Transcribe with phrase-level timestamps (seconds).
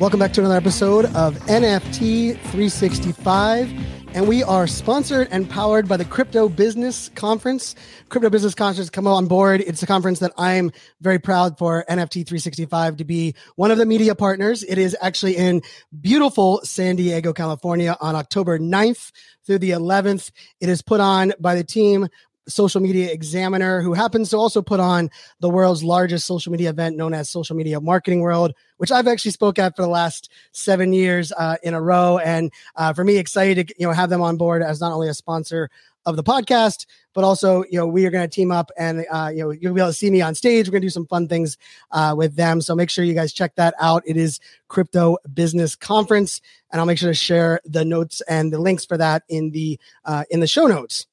[0.00, 3.68] Welcome back to another episode of NFT 365.
[4.14, 7.74] And we are sponsored and powered by the Crypto Business Conference.
[8.08, 9.60] Crypto Business Conference, come on board.
[9.60, 10.70] It's a conference that I'm
[11.00, 14.62] very proud for NFT 365 to be one of the media partners.
[14.62, 15.62] It is actually in
[16.00, 19.10] beautiful San Diego, California on October 9th
[19.46, 20.30] through the 11th.
[20.60, 22.06] It is put on by the team
[22.48, 25.10] social media examiner who happens to also put on
[25.40, 29.30] the world's largest social media event known as social media marketing world which i've actually
[29.30, 32.18] spoke at for the last seven years uh, in a row.
[32.18, 35.08] And uh, for me excited to you know have them on board as not only
[35.08, 35.70] a sponsor
[36.06, 39.30] of the podcast but also you know we are going to team up and uh,
[39.34, 40.66] you know you'll be able to see me on stage.
[40.66, 41.58] We're going to do some fun things
[41.90, 42.60] uh, with them.
[42.60, 44.02] So make sure you guys check that out.
[44.06, 48.58] It is crypto business conference and i'll make sure to share the notes and the
[48.58, 51.06] links for that in the uh, in the show notes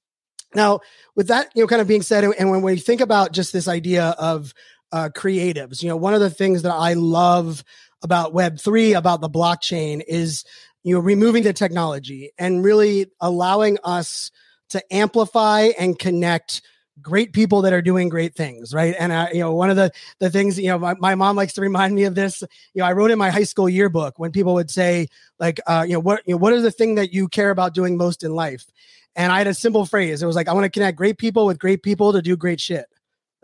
[0.56, 0.80] now,
[1.16, 3.68] with that, you know, kind of being said, and when we think about just this
[3.68, 4.54] idea of
[4.92, 7.64] uh, creatives, you know, one of the things that I love
[8.02, 10.46] about Web three, about the blockchain, is
[10.84, 14.32] you know removing the technology and really allowing us
[14.70, 16.62] to amplify and connect
[17.02, 18.96] great people that are doing great things right?
[18.98, 21.54] And uh, you know one of the the things you know my, my mom likes
[21.54, 22.42] to remind me of this
[22.74, 25.08] you know i wrote in my high school yearbook when people would say
[25.40, 27.74] like uh, you know what you know what is the thing that you care about
[27.74, 28.66] doing most in life
[29.16, 30.22] and I had a simple phrase.
[30.22, 32.60] It was like, I want to connect great people with great people to do great
[32.60, 32.86] shit.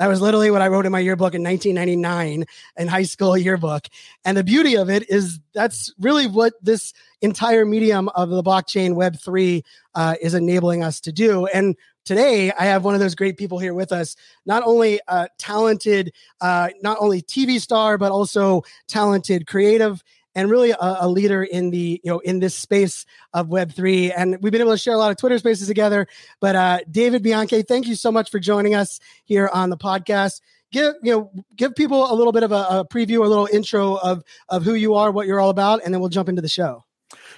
[0.01, 2.45] That was literally what I wrote in my yearbook in 1999
[2.77, 3.87] in high school yearbook.
[4.25, 6.91] And the beauty of it is that's really what this
[7.21, 9.61] entire medium of the blockchain Web3
[9.93, 11.45] uh, is enabling us to do.
[11.45, 15.29] And today I have one of those great people here with us, not only a
[15.37, 20.01] talented, uh, not only TV star, but also talented creative
[20.35, 24.11] and really a, a, leader in the you know in this space of web 3
[24.11, 26.07] and we've been able to share a lot of twitter spaces together.
[26.39, 30.41] But uh, david bianchi thank you so much for joining us here on the podcast.
[30.71, 33.95] Give you know give people a little bit of a, a preview a little intro
[33.95, 36.49] of of who you are what you're all about and then we'll jump into the
[36.49, 36.85] show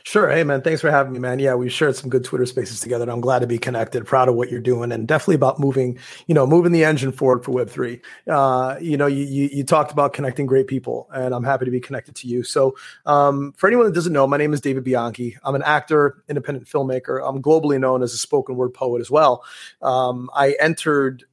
[0.06, 0.30] Sure.
[0.30, 0.62] Hey, man.
[0.62, 1.40] Thanks for having me, man.
[1.40, 3.04] Yeah, we've shared some good Twitter spaces together.
[3.04, 5.98] And I'm glad to be connected, proud of what you're doing, and definitely about moving,
[6.28, 8.02] you know, moving the engine forward for Web3.
[8.28, 11.72] Uh, you know, you, you, you, talked about connecting great people, and I'm happy to
[11.72, 12.44] be connected to you.
[12.44, 12.76] So,
[13.06, 15.38] um, for anyone that doesn't know, my name is David Bianchi.
[15.42, 17.26] I'm an actor, independent filmmaker.
[17.26, 19.46] I'm globally known as a spoken word poet as well.
[19.82, 21.24] Um, I entered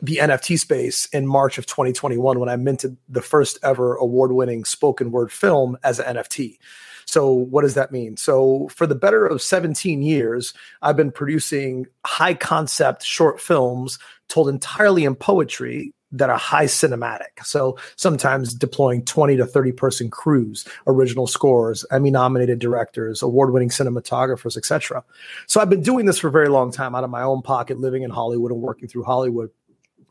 [0.00, 4.64] the NFT space in March of 2021 when I minted the first ever award winning
[4.64, 6.58] spoken word film as an NFT.
[7.12, 8.16] So, what does that mean?
[8.16, 14.48] So, for the better of 17 years, I've been producing high concept short films told
[14.48, 17.42] entirely in poetry that are high cinematic.
[17.42, 23.70] So sometimes deploying 20 to 30 person crews, original scores, Emmy nominated directors, award winning
[23.70, 25.02] cinematographers, etc.
[25.46, 27.78] So I've been doing this for a very long time out of my own pocket,
[27.78, 29.50] living in Hollywood and working through Hollywood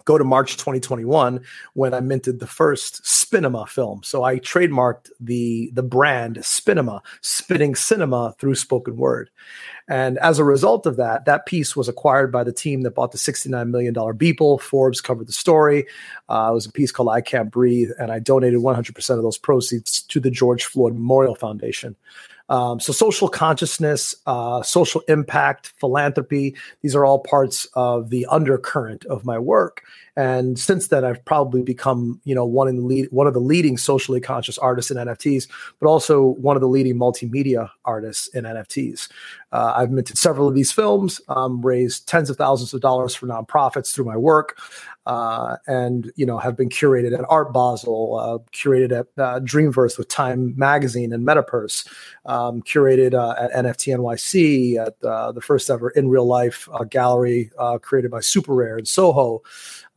[0.06, 1.42] go to March 2021
[1.74, 4.02] when I minted the first Spinema film.
[4.04, 9.30] So I trademarked the the brand Spinema, spinning cinema through spoken word.
[9.88, 13.12] And as a result of that, that piece was acquired by the team that bought
[13.12, 14.62] the $69 million Beeple.
[14.62, 15.86] Forbes covered the story.
[16.30, 19.38] Uh, it was a piece called I Can't Breathe, and I donated 100% of those
[19.38, 21.96] proceeds to the George Floyd Memorial Foundation.
[22.52, 29.06] Um, so, social consciousness, uh, social impact, philanthropy, these are all parts of the undercurrent
[29.06, 29.84] of my work.
[30.18, 33.40] And since then, I've probably become, you know, one in the lead, one of the
[33.40, 35.48] leading socially conscious artists in NFTs,
[35.80, 39.09] but also one of the leading multimedia artists in NFTs.
[39.53, 43.28] Uh, I've minted several of these films, um, raised tens of thousands of dollars for
[43.28, 44.58] nonprofits through my work,
[45.06, 49.97] uh, and you know have been curated at Art Basel, uh, curated at uh, Dreamverse
[49.97, 51.88] with Time Magazine and Metapurse,
[52.26, 57.52] um, curated uh, at NFT NYC at uh, the first ever in real life gallery
[57.82, 59.41] created by Super Rare in Soho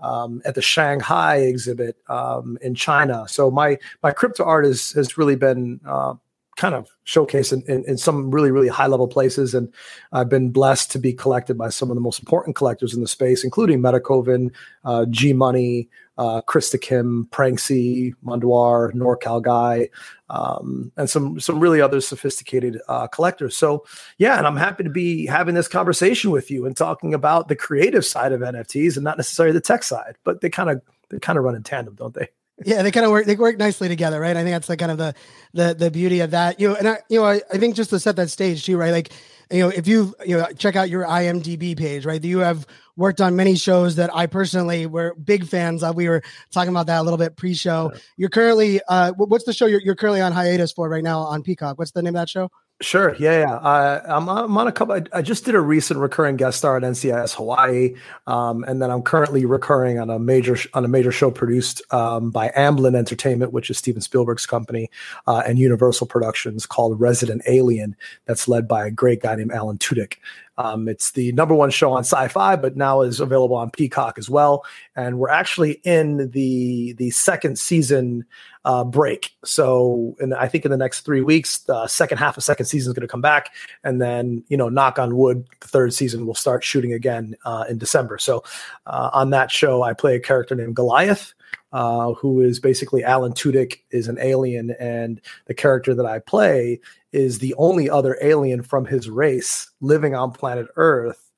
[0.01, 3.27] um, at the Shanghai exhibit um, in China.
[3.29, 6.15] So my my crypto art is, has really been uh,
[6.57, 9.73] kind of showcased in, in, in, some really really high level places, and
[10.13, 13.09] I've been blessed to be collected by some of the most important collectors in the
[13.09, 14.51] space, including Metakovan,
[14.85, 15.89] uh, G Money,
[16.19, 19.89] uh, Krista Kim, Pranksy, Mondoir, NorCal guy,
[20.35, 23.57] um, and some some really other sophisticated uh, collectors.
[23.57, 23.87] So
[24.19, 27.55] yeah, and I'm happy to be having this conversation with you and talking about the
[27.55, 31.21] creative side of NFTs and not necessarily the tech side, but they kind of they
[31.21, 32.29] kind of run in tandem, don't they?
[32.65, 34.37] Yeah they kind of work they work nicely together right?
[34.37, 35.15] I think that's like kind of the
[35.53, 36.61] the the beauty of that.
[36.61, 38.77] You know and i you know i, I think just to set that stage too
[38.77, 38.93] right?
[38.93, 39.13] Like
[39.51, 42.23] you know if you you know check out your imdb page right?
[42.23, 42.67] You have
[42.97, 45.97] worked on many shows that i personally were big fans of.
[45.97, 46.23] We were
[46.53, 47.93] talking about that a little bit pre-show.
[48.17, 51.43] You're currently uh what's the show you're, you're currently on hiatus for right now on
[51.43, 51.79] peacock?
[51.79, 52.51] What's the name of that show
[52.81, 53.15] Sure.
[53.21, 53.39] Yeah.
[53.39, 53.55] Yeah.
[53.55, 54.95] Uh, I'm, I'm on a couple.
[54.95, 57.95] I, I, just did a recent recurring guest star at NCIS Hawaii,
[58.27, 62.31] um, and then I'm currently recurring on a major on a major show produced um,
[62.31, 64.91] by Amblin Entertainment, which is Steven Spielberg's company,
[65.29, 67.95] uh, and Universal Productions called Resident Alien.
[68.27, 70.17] That's led by a great guy named Alan Tudyk.
[70.57, 74.31] Um, it's the number one show on Sci-Fi, but now is available on Peacock as
[74.31, 74.65] well.
[74.95, 78.25] And we're actually in the the second season
[78.65, 79.35] uh, break.
[79.45, 82.91] So, and I think in the next three weeks, the second half of second season
[82.91, 83.51] is going to come back,
[83.83, 87.65] and then you know, knock on wood, the third season will start shooting again uh,
[87.69, 88.19] in December.
[88.19, 88.45] So,
[88.87, 91.35] uh, on that show, I play a character named Goliath.
[91.75, 96.81] Uh, who is basically Alan Tudyk is an alien, and the character that I play
[97.13, 101.33] is the only other alien from his race living on planet Earth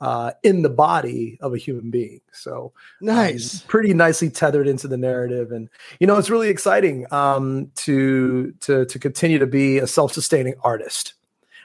[0.00, 2.22] uh, in the body of a human being.
[2.32, 2.72] So
[3.02, 5.68] nice, um, pretty nicely tethered into the narrative, and
[6.00, 11.12] you know it's really exciting um, to to to continue to be a self-sustaining artist.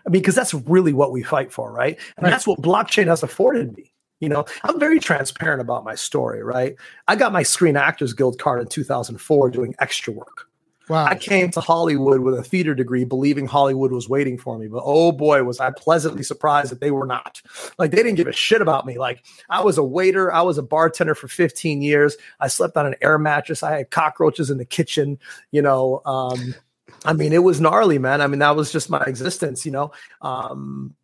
[0.06, 1.98] I mean, because that's really what we fight for, right?
[2.18, 2.30] And right.
[2.30, 3.94] that's what blockchain has afforded me.
[4.20, 6.76] You know, I'm very transparent about my story, right?
[7.08, 10.48] I got my Screen Actors Guild card in 2004 doing extra work.
[10.90, 11.06] Wow.
[11.06, 14.68] I came to Hollywood with a theater degree, believing Hollywood was waiting for me.
[14.68, 17.42] But oh boy, was I pleasantly surprised that they were not.
[17.78, 18.98] Like they didn't give a shit about me.
[18.98, 22.16] Like I was a waiter, I was a bartender for 15 years.
[22.40, 23.64] I slept on an air mattress.
[23.64, 25.20] I had cockroaches in the kitchen.
[25.52, 26.56] You know, um,
[27.04, 28.22] I mean, it was gnarly, man.
[28.22, 29.66] I mean, that was just my existence.
[29.66, 29.92] You know,
[30.22, 30.96] um,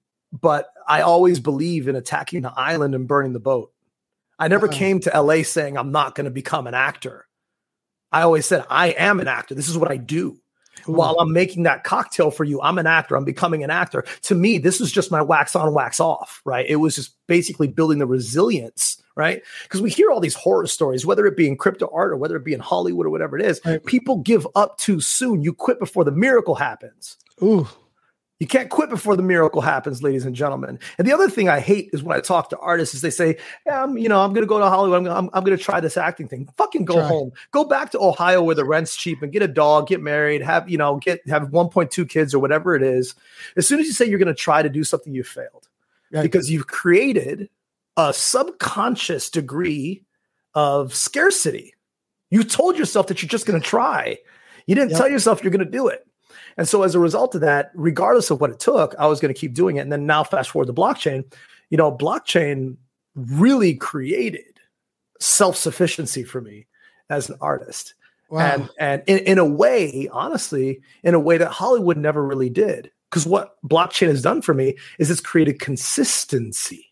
[0.41, 3.71] but I always believe in attacking the island and burning the boat.
[4.39, 4.77] I never uh-huh.
[4.77, 7.27] came to LA saying I'm not going to become an actor.
[8.11, 9.55] I always said, I am an actor.
[9.55, 10.39] This is what I do.
[10.89, 10.93] Ooh.
[10.93, 13.15] While I'm making that cocktail for you, I'm an actor.
[13.15, 14.03] I'm becoming an actor.
[14.23, 16.65] To me, this is just my wax on, wax off, right?
[16.67, 19.41] It was just basically building the resilience, right?
[19.63, 22.35] Because we hear all these horror stories, whether it be in crypto art or whether
[22.35, 23.61] it be in Hollywood or whatever it is.
[23.63, 23.83] Right.
[23.85, 25.41] People give up too soon.
[25.41, 27.17] You quit before the miracle happens.
[27.41, 27.67] Ooh.
[28.43, 30.77] You can't quit before the miracle happens, ladies and gentlemen.
[30.97, 33.37] And the other thing I hate is when I talk to artists is they say,
[33.65, 35.07] yeah, I'm, you know, I'm going to go to Hollywood.
[35.07, 36.49] I'm, I'm, I'm going to try this acting thing.
[36.57, 37.07] Fucking go Try.
[37.07, 37.31] home.
[37.51, 40.69] Go back to Ohio where the rent's cheap and get a dog, get married, have,
[40.69, 43.15] you know, get, have 1.2 kids or whatever it is.
[43.55, 45.69] As soon as you say you're going to try to do something, you failed
[46.11, 46.21] right.
[46.21, 47.47] because you've created
[47.95, 50.03] a subconscious degree
[50.53, 51.75] of scarcity.
[52.29, 54.17] You told yourself that you're just going to try.
[54.67, 54.99] You didn't yep.
[54.99, 56.05] tell yourself you're going to do it.
[56.57, 59.33] And so as a result of that, regardless of what it took, I was going
[59.33, 59.81] to keep doing it.
[59.81, 61.23] And then now fast forward to blockchain,
[61.69, 62.77] you know, blockchain
[63.15, 64.59] really created
[65.19, 66.67] self-sufficiency for me
[67.09, 67.93] as an artist.
[68.29, 68.39] Wow.
[68.39, 72.91] And and in, in a way, honestly, in a way that Hollywood never really did.
[73.09, 76.87] Because what blockchain has done for me is it's created consistency.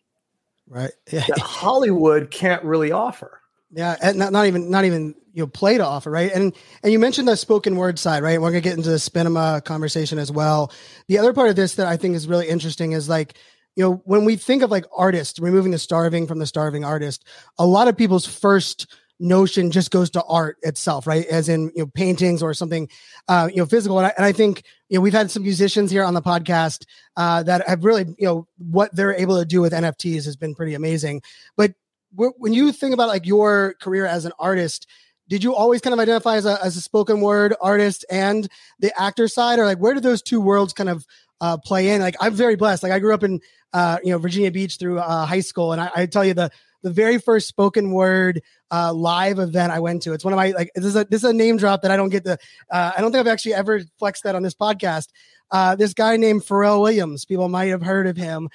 [0.67, 0.91] Right.
[1.11, 1.25] Yeah.
[1.27, 3.40] That Hollywood can't really offer.
[3.73, 6.31] Yeah, and not, not even not even you know play to offer, right?
[6.31, 6.53] And
[6.83, 8.39] and you mentioned the spoken word side, right?
[8.41, 10.73] We're gonna get into the Spinema conversation as well.
[11.07, 13.37] The other part of this that I think is really interesting is like
[13.75, 17.25] you know when we think of like artists removing the starving from the starving artist,
[17.57, 18.87] a lot of people's first
[19.21, 21.25] notion just goes to art itself, right?
[21.27, 22.89] As in you know paintings or something
[23.29, 23.99] uh, you know physical.
[23.99, 26.83] And I, and I think you know we've had some musicians here on the podcast
[27.15, 30.55] uh, that have really you know what they're able to do with NFTs has been
[30.55, 31.21] pretty amazing.
[31.55, 31.73] But
[32.13, 34.87] when you think about like your career as an artist
[35.29, 38.49] did you always kind of identify as a, as a spoken word artist and
[38.79, 39.59] the actor side?
[39.59, 41.05] Or like where did those two worlds kind of
[41.39, 42.01] uh, play in?
[42.01, 42.83] Like i'm very blessed.
[42.83, 43.39] Like i grew up in
[43.73, 46.51] uh, you know virginia beach through uh, high school and I, I, tell you the
[46.83, 50.51] the very first spoken word uh, live event i went to it's one of my
[50.51, 52.37] like this is a this is a name drop that i don't get to
[52.69, 55.07] uh, i don't think i've actually ever flexed that on this podcast
[55.51, 58.49] uh, this guy named pharrell williams people might have heard of him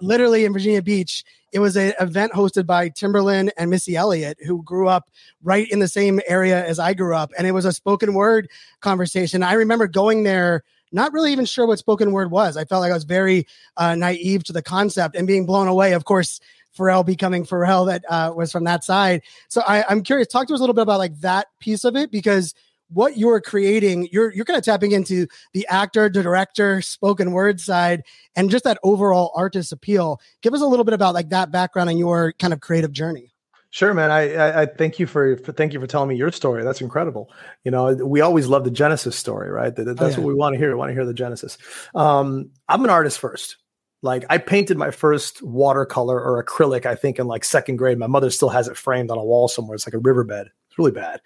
[0.00, 4.62] literally in virginia beach it was an event hosted by Timberland and Missy Elliott, who
[4.62, 5.10] grew up
[5.42, 7.30] right in the same area as I grew up.
[7.36, 8.48] And it was a spoken word
[8.80, 9.42] conversation.
[9.42, 12.56] I remember going there, not really even sure what spoken word was.
[12.56, 13.46] I felt like I was very
[13.76, 15.92] uh, naive to the concept and being blown away.
[15.92, 16.40] Of course,
[16.76, 19.20] Pharrell becoming Pharrell that uh, was from that side.
[19.48, 21.96] So I, I'm curious, talk to us a little bit about like that piece of
[21.96, 22.54] it because–
[22.92, 27.60] what you're creating, you're you're kind of tapping into the actor, the director, spoken word
[27.60, 28.02] side,
[28.36, 30.20] and just that overall artist appeal.
[30.42, 33.32] Give us a little bit about like that background and your kind of creative journey.
[33.70, 34.10] Sure, man.
[34.10, 36.62] I, I, I thank you for, for thank you for telling me your story.
[36.62, 37.30] That's incredible.
[37.64, 39.74] You know, we always love the Genesis story, right?
[39.74, 40.16] That, that's oh, yeah.
[40.18, 40.68] what we want to hear.
[40.68, 41.56] We want to hear the Genesis.
[41.94, 43.56] Um, I'm an artist first.
[44.02, 47.98] Like I painted my first watercolor or acrylic, I think, in like second grade.
[47.98, 49.74] My mother still has it framed on a wall somewhere.
[49.74, 50.50] It's like a riverbed.
[50.72, 51.20] It's really bad.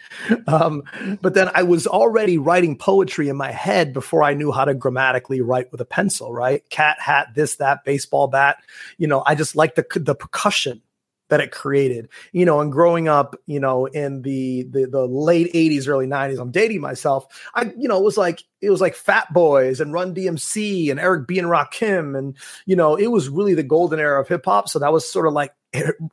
[0.49, 0.83] Um,
[1.23, 4.75] but then I was already writing poetry in my head before I knew how to
[4.75, 6.69] grammatically write with a pencil, right?
[6.69, 8.57] Cat, hat, this, that, baseball bat.
[8.99, 10.83] You know, I just like the the percussion
[11.29, 15.53] that it created you know and growing up you know in the the, the late
[15.53, 17.27] 80s early 90s i'm dating myself
[17.57, 21.01] i you know it was like it was like fat boys and run dmc and
[21.01, 24.69] eric b and rakim and you know it was really the golden era of hip-hop
[24.69, 25.53] so that was sort of like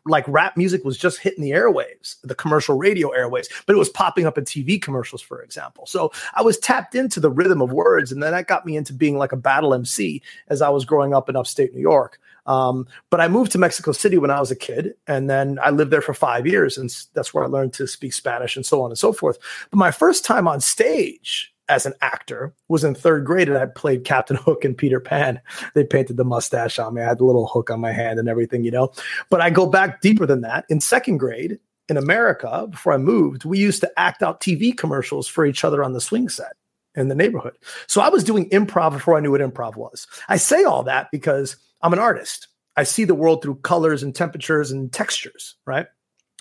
[0.06, 3.90] like rap music was just hitting the airwaves the commercial radio airwaves but it was
[3.90, 7.72] popping up in tv commercials for example so i was tapped into the rhythm of
[7.72, 10.86] words and then that got me into being like a battle mc as i was
[10.86, 14.40] growing up in upstate new york um, but I moved to Mexico City when I
[14.40, 17.48] was a kid, and then I lived there for five years, and that's where I
[17.48, 19.38] learned to speak Spanish and so on and so forth.
[19.72, 23.66] But my first time on stage as an actor was in third grade, and I
[23.66, 25.40] played Captain Hook and Peter Pan.
[25.76, 27.02] They painted the mustache on me.
[27.02, 28.92] I had the little hook on my hand and everything, you know.
[29.30, 30.66] But I go back deeper than that.
[30.70, 35.28] In second grade in America, before I moved, we used to act out TV commercials
[35.28, 36.54] for each other on the swing set
[36.96, 37.54] in the neighborhood.
[37.88, 40.08] So I was doing improv before I knew what improv was.
[40.30, 42.48] I say all that because I'm an artist.
[42.76, 45.88] I see the world through colors and temperatures and textures, right?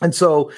[0.00, 0.50] And so,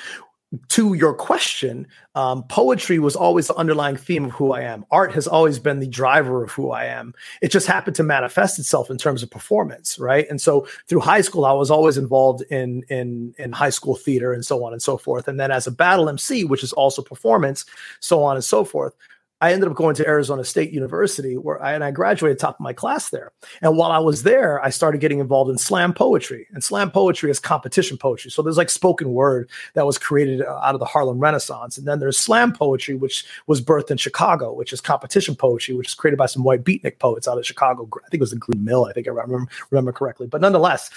[0.69, 4.85] to your question, um, poetry was always the underlying theme of who I am.
[4.91, 7.15] Art has always been the driver of who I am.
[7.43, 10.27] It just happened to manifest itself in terms of performance, right?
[10.29, 14.33] And so, through high school, I was always involved in in in high school theater
[14.33, 15.29] and so on and so forth.
[15.29, 17.65] And then, as a battle MC, which is also performance,
[18.01, 18.95] so on and so forth.
[19.41, 22.61] I ended up going to Arizona State University where I, and I graduated top of
[22.61, 23.33] my class there.
[23.61, 26.47] And while I was there, I started getting involved in slam poetry.
[26.53, 28.31] And slam poetry is competition poetry.
[28.31, 31.77] So there's like spoken word that was created uh, out of the Harlem Renaissance.
[31.77, 35.89] And then there's slam poetry, which was birthed in Chicago, which is competition poetry, which
[35.89, 37.89] is created by some white beatnik poets out of Chicago.
[37.97, 40.27] I think it was the Green Mill, I think I remember, remember correctly.
[40.27, 40.91] But nonetheless,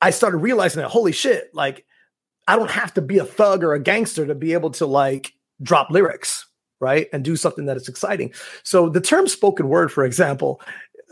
[0.00, 1.84] I started realizing that, holy shit, like,
[2.46, 5.32] I don't have to be a thug or a gangster to be able to like
[5.62, 6.46] drop lyrics
[6.82, 7.08] right?
[7.12, 8.34] And do something that is exciting.
[8.64, 10.60] So the term spoken word, for example,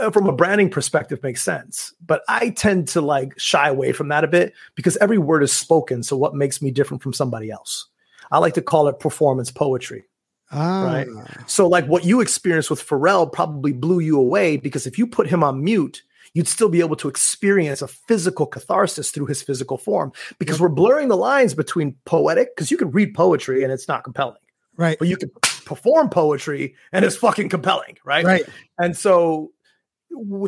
[0.00, 4.08] uh, from a branding perspective makes sense but i tend to like shy away from
[4.08, 7.50] that a bit because every word is spoken so what makes me different from somebody
[7.50, 7.86] else
[8.30, 10.04] i like to call it performance poetry
[10.52, 10.84] ah.
[10.84, 11.08] right
[11.46, 15.26] so like what you experienced with pharrell probably blew you away because if you put
[15.26, 19.76] him on mute you'd still be able to experience a physical catharsis through his physical
[19.76, 23.88] form because we're blurring the lines between poetic because you can read poetry and it's
[23.88, 24.40] not compelling
[24.76, 25.30] right but you can
[25.70, 28.24] perform poetry and it's fucking compelling, right?
[28.24, 28.44] Right.
[28.76, 29.52] And so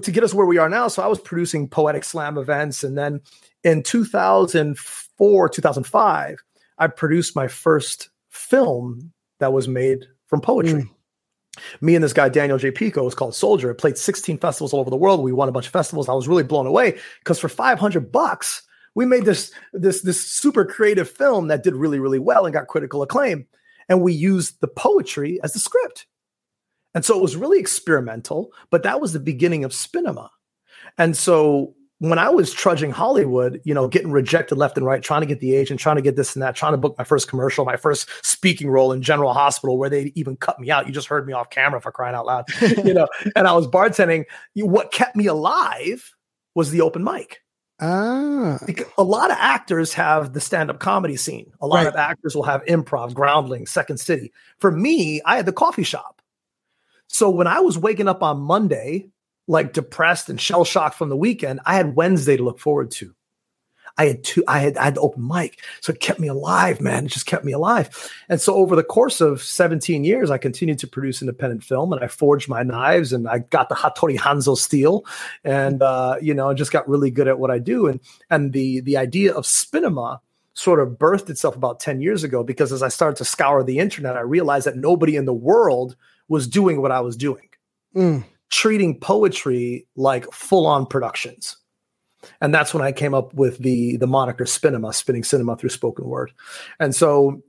[0.02, 2.99] to get us where we are now, so I was producing poetic slam events, and
[2.99, 3.21] then
[3.62, 6.38] in 2004, 2005,
[6.79, 10.83] I produced my first film that was made from poetry.
[10.83, 10.91] Mm.
[11.81, 12.73] Me and this guy Daniel J.
[12.73, 13.71] Pico was called Soldier.
[13.71, 15.23] It played 16 festivals all over the world.
[15.23, 16.09] We won a bunch of festivals.
[16.09, 18.62] I was really blown away because for 500 bucks,
[18.97, 22.67] we made this this this super creative film that did really really well and got
[22.67, 23.47] critical acclaim
[23.92, 26.06] and we used the poetry as the script.
[26.94, 30.30] And so it was really experimental, but that was the beginning of Spinema.
[30.96, 35.20] And so when I was trudging Hollywood, you know, getting rejected left and right, trying
[35.20, 37.28] to get the agent, trying to get this and that, trying to book my first
[37.28, 40.87] commercial, my first speaking role in General Hospital, where they even cut me out.
[40.87, 43.08] You just heard me off camera for crying out loud, you know.
[43.37, 44.25] And I was bartending.
[44.54, 46.14] What kept me alive
[46.54, 47.41] was the open mic.
[47.84, 48.60] Ah.
[48.96, 51.52] A lot of actors have the stand-up comedy scene.
[51.60, 51.86] A lot right.
[51.88, 54.32] of actors will have improv, groundling, second city.
[54.60, 56.22] For me, I had the coffee shop.
[57.08, 59.10] So when I was waking up on Monday,
[59.48, 63.14] like depressed and shell shocked from the weekend, I had Wednesday to look forward to.
[63.99, 65.61] I had two, I had I had open mic.
[65.80, 67.06] So it kept me alive, man.
[67.06, 68.12] It just kept me alive.
[68.28, 72.02] And so over the course of 17 years, I continued to produce independent film and
[72.02, 75.04] I forged my knives and I got the Hattori Hanzo steel
[75.44, 77.87] and uh, you know, I just got really good at what I do.
[77.87, 80.20] And and the the idea of Spinema
[80.54, 83.78] sort of birthed itself about 10 years ago because as I started to scour the
[83.78, 85.96] internet, I realized that nobody in the world
[86.28, 87.49] was doing what I was doing.
[87.96, 88.25] Mm.
[88.50, 91.56] Treating poetry like full on productions
[92.41, 96.07] and that's when I came up with the the moniker Spinema, spinning cinema through spoken
[96.07, 96.33] word.
[96.79, 97.43] And so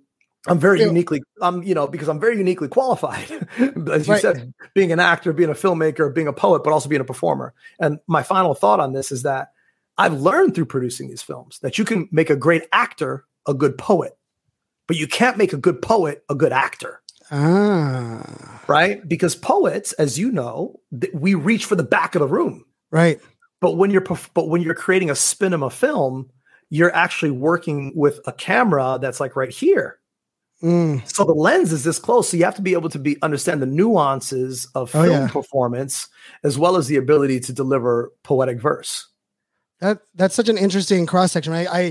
[0.48, 0.88] I'm very yeah.
[0.88, 4.22] uniquely, I'm you know because I'm very uniquely qualified, as you right.
[4.22, 7.54] said, being an actor, being a filmmaker, being a poet, but also being a performer.
[7.80, 9.54] And my final thought on this is that
[9.98, 13.78] I've learned through producing these films that you can make a great actor a good
[13.78, 14.18] poet,
[14.88, 17.02] but you can't make a good poet a good actor.
[17.32, 18.62] Ah.
[18.68, 19.08] Right?
[19.08, 20.80] Because poets, as you know,
[21.14, 22.66] we reach for the back of the room.
[22.92, 23.20] Right.
[23.64, 26.30] But when you're but when you're creating a spinema film,
[26.70, 30.00] you're actually working with a camera that's like right here.
[30.62, 31.08] Mm.
[31.08, 32.28] So the lens is this close.
[32.28, 35.28] So you have to be able to be understand the nuances of Oh, film yeah.
[35.30, 36.10] performance
[36.44, 39.08] as well as the ability to deliver poetic verse.
[39.84, 41.68] That that's such an interesting cross section, right?
[41.70, 41.82] I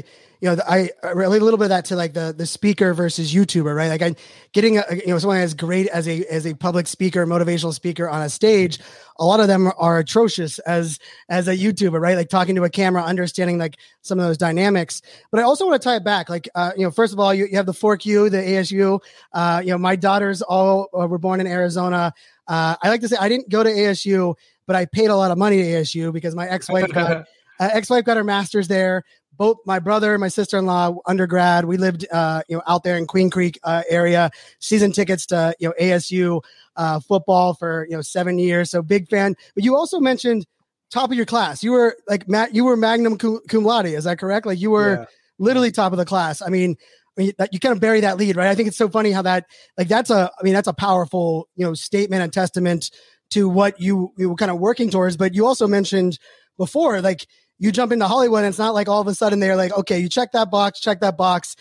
[0.41, 3.35] you know I, relate a little bit of that to like the the speaker versus
[3.35, 3.89] YouTuber, right?
[3.89, 4.15] Like I
[4.53, 8.09] getting a, you know someone as great as a as a public speaker, motivational speaker
[8.09, 8.79] on a stage.
[9.19, 12.17] A lot of them are atrocious as as a YouTuber, right?
[12.17, 15.03] Like talking to a camera, understanding like some of those dynamics.
[15.31, 17.35] But I also want to tie it back, like uh, you know, first of all,
[17.35, 19.01] you, you have the Fork U, the ASU.
[19.35, 22.15] Uh, you know, my daughters all uh, were born in Arizona.
[22.49, 24.35] Uh, I like to say I didn't go to ASU,
[24.67, 27.27] but I paid a lot of money to ASU because my ex wife got
[27.63, 29.03] uh, ex-wife got her master's there
[29.39, 33.07] both my brother and my sister-in-law undergrad we lived uh, you know out there in
[33.07, 36.41] queen creek uh, area season tickets to you know asu
[36.77, 40.45] uh, football for you know seven years so big fan but you also mentioned
[40.91, 44.05] top of your class you were like matt you were magnum cum, cum laude is
[44.05, 45.05] that correct like you were Yeah.
[45.39, 46.77] literally top of the class i mean
[47.19, 48.49] I mean, you kind of bury that lead, right?
[48.49, 49.45] I think it's so funny how that,
[49.77, 52.91] like, that's a, I mean, that's a powerful, you know, statement and testament
[53.33, 55.19] to what you you were kind of working towards.
[55.19, 56.19] But you also mentioned
[56.57, 57.27] before, like,
[57.63, 60.01] you jump into Hollywood, and it's not like all of a sudden they're like, okay,
[60.01, 61.55] you check that box, check that box.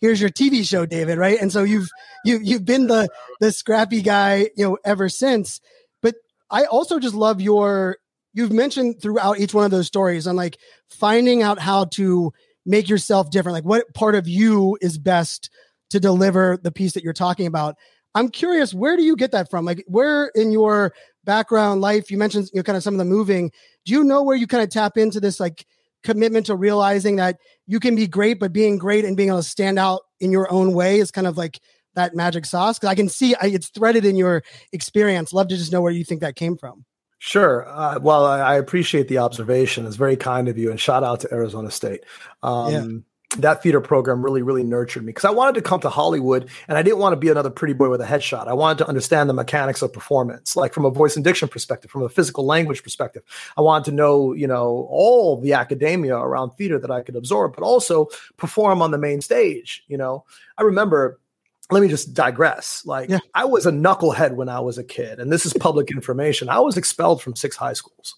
[0.00, 1.36] Here's your TV show, David, right?
[1.40, 1.88] And so you've
[2.24, 3.08] you you've been the
[3.40, 5.60] the scrappy guy, you know, ever since.
[6.00, 6.14] But
[6.48, 7.96] I also just love your
[8.34, 12.32] you've mentioned throughout each one of those stories on like finding out how to
[12.64, 13.54] make yourself different.
[13.54, 15.50] Like what part of you is best
[15.90, 17.74] to deliver the piece that you're talking about.
[18.14, 19.64] I'm curious, where do you get that from?
[19.64, 20.92] Like where in your
[21.24, 23.50] background life, you mentioned you know kind of some of the moving.
[23.84, 25.66] Do you know where you kind of tap into this like
[26.02, 29.42] commitment to realizing that you can be great, but being great and being able to
[29.42, 31.60] stand out in your own way is kind of like
[31.94, 32.78] that magic sauce?
[32.78, 35.32] Because I can see I, it's threaded in your experience.
[35.32, 36.84] Love to just know where you think that came from.
[37.18, 37.66] Sure.
[37.68, 39.86] Uh, well, I, I appreciate the observation.
[39.86, 42.04] It's very kind of you, and shout out to Arizona State.
[42.42, 43.04] Um,
[43.36, 46.78] That theater program really, really nurtured me because I wanted to come to Hollywood, and
[46.78, 48.48] I didn't want to be another pretty boy with a headshot.
[48.48, 51.90] I wanted to understand the mechanics of performance, like from a voice and diction perspective,
[51.90, 53.22] from a physical language perspective.
[53.56, 57.54] I wanted to know, you know, all the academia around theater that I could absorb,
[57.54, 58.06] but also
[58.38, 59.84] perform on the main stage.
[59.88, 60.24] You know,
[60.56, 61.20] I remember
[61.70, 62.82] let me just digress.
[62.86, 63.18] Like Yeah.
[63.34, 66.48] I was a knucklehead when I was a kid, and this is public information.
[66.48, 68.16] I was expelled from six high schools.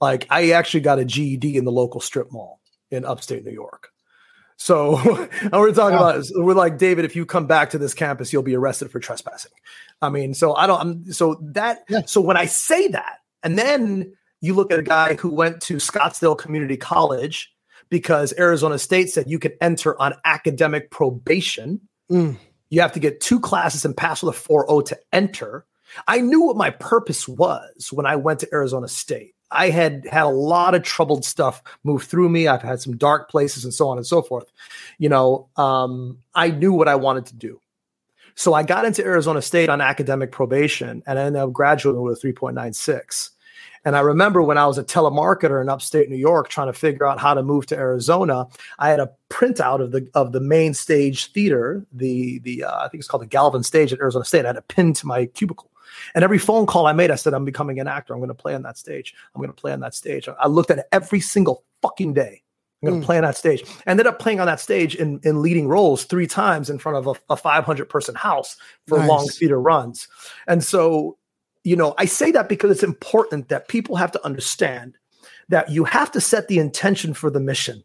[0.00, 3.90] Like I actually got a GED in the local strip mall in upstate New York.
[4.58, 4.96] So
[5.52, 6.10] we're talking Wow.
[6.10, 9.00] about we're like David, if you come back to this campus, you'll be arrested for
[9.00, 9.52] trespassing.
[10.02, 10.80] I mean, so I don't.
[10.80, 11.84] I'm so that.
[11.88, 12.02] Yeah.
[12.06, 15.76] So when I say that, and then you look at a guy who went to
[15.76, 17.52] Scottsdale Community College
[17.88, 21.80] because Arizona State said you could enter on academic probation.
[22.10, 22.36] Mm.
[22.70, 25.64] You have to get two classes and pass with a 4.0 to enter.
[26.06, 29.34] I knew what my purpose was when I went to Arizona State.
[29.50, 32.48] I had had a lot of troubled stuff move through me.
[32.48, 34.52] I've had some dark places and so on and so forth.
[34.98, 37.60] You know, um, I knew what I wanted to do.
[38.34, 42.22] So I got into Arizona State on academic probation and I ended up graduating with
[42.22, 43.30] a 3.96.
[43.84, 47.06] And I remember when I was a telemarketer in upstate New York trying to figure
[47.06, 48.46] out how to move to Arizona,
[48.78, 52.88] I had a printout of the of the main stage theater, the the uh, I
[52.88, 54.44] think it's called the Galvin stage at Arizona State.
[54.44, 55.70] I had a pin to my cubicle.
[56.14, 58.12] And every phone call I made, I said, I'm becoming an actor.
[58.12, 59.14] I'm going to play on that stage.
[59.34, 60.28] I'm going to play on that stage.
[60.28, 62.42] I looked at it every single fucking day.
[62.82, 63.06] I'm going to Mm.
[63.06, 63.64] play on that stage.
[63.86, 67.06] Ended up playing on that stage in, in leading roles three times in front of
[67.08, 68.56] a, a 500 person house
[68.86, 69.08] for Nice.
[69.08, 70.06] long theater runs.
[70.46, 71.18] And so,
[71.64, 74.96] you know, I say that because it's important that people have to understand
[75.48, 77.82] that you have to set the intention for the mission.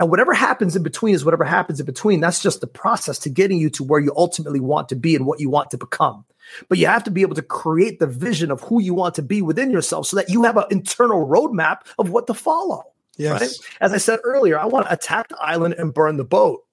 [0.00, 2.20] And whatever happens in between is whatever happens in between.
[2.20, 5.26] That's just the process to getting you to where you ultimately want to be and
[5.26, 6.24] what you want to become.
[6.70, 9.22] But you have to be able to create the vision of who you want to
[9.22, 12.84] be within yourself so that you have an internal roadmap of what to follow.
[13.18, 13.40] Yes.
[13.40, 13.50] Right?
[13.82, 16.64] As I said earlier, I want to attack the island and burn the boat.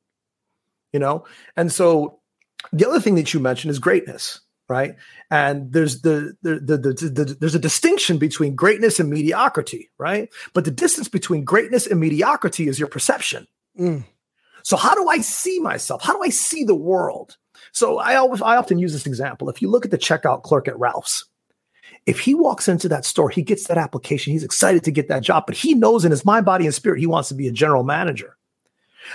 [0.93, 1.25] You know?
[1.57, 2.19] And so
[2.71, 4.95] the other thing that you mentioned is greatness, right?
[5.31, 10.29] And there's the, the, the, the, the there's a distinction between greatness and mediocrity, right?
[10.53, 13.47] But the distance between greatness and mediocrity is your perception.
[13.79, 14.03] Mm.
[14.63, 16.03] So how do I see myself?
[16.03, 17.37] How do I see the world?
[17.71, 19.49] So I always I often use this example.
[19.49, 21.25] If you look at the checkout clerk at Ralph's,
[22.05, 25.23] if he walks into that store, he gets that application, he's excited to get that
[25.23, 27.51] job, but he knows in his mind, body, and spirit he wants to be a
[27.51, 28.36] general manager.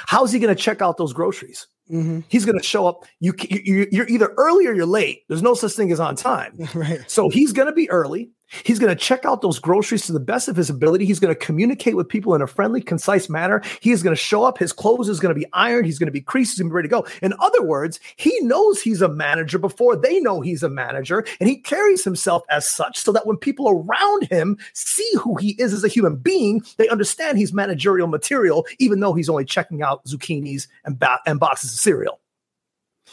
[0.07, 1.67] How's he going to check out those groceries?
[1.91, 2.21] Mm-hmm.
[2.29, 3.05] He's going to show up.
[3.21, 5.25] You, you you're either early or you're late.
[5.29, 6.59] There's no such thing as on time.
[6.75, 7.01] Right.
[7.07, 8.31] So he's going to be early.
[8.65, 11.05] He's going to check out those groceries to the best of his ability.
[11.05, 13.63] He's going to communicate with people in a friendly, concise manner.
[13.81, 14.59] He is going to show up.
[14.59, 15.87] His clothes is going to be ironed.
[15.87, 16.53] He's going to be creased.
[16.53, 17.07] He's going to be ready to go.
[17.23, 21.49] In other words, he knows he's a manager before they know he's a manager, and
[21.49, 25.73] he carries himself as such so that when people around him see who he is
[25.73, 30.05] as a human being, they understand he's managerial material, even though he's only checking out
[30.05, 32.21] zucchinis and, ba- and boxes of cereal.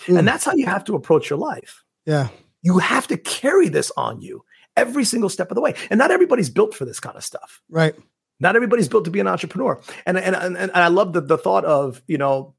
[0.05, 0.19] Mm.
[0.19, 1.83] And that's how you have to approach your life.
[2.05, 2.29] Yeah.
[2.61, 4.43] You have to carry this on you
[4.79, 5.75] every single step of the way.
[5.89, 7.61] And not everybody's built for this kind of stuff.
[7.69, 7.95] Right.
[8.39, 9.79] Not everybody's built to be an entrepreneur.
[10.05, 12.55] And and and, and I love the, the thought of, you know,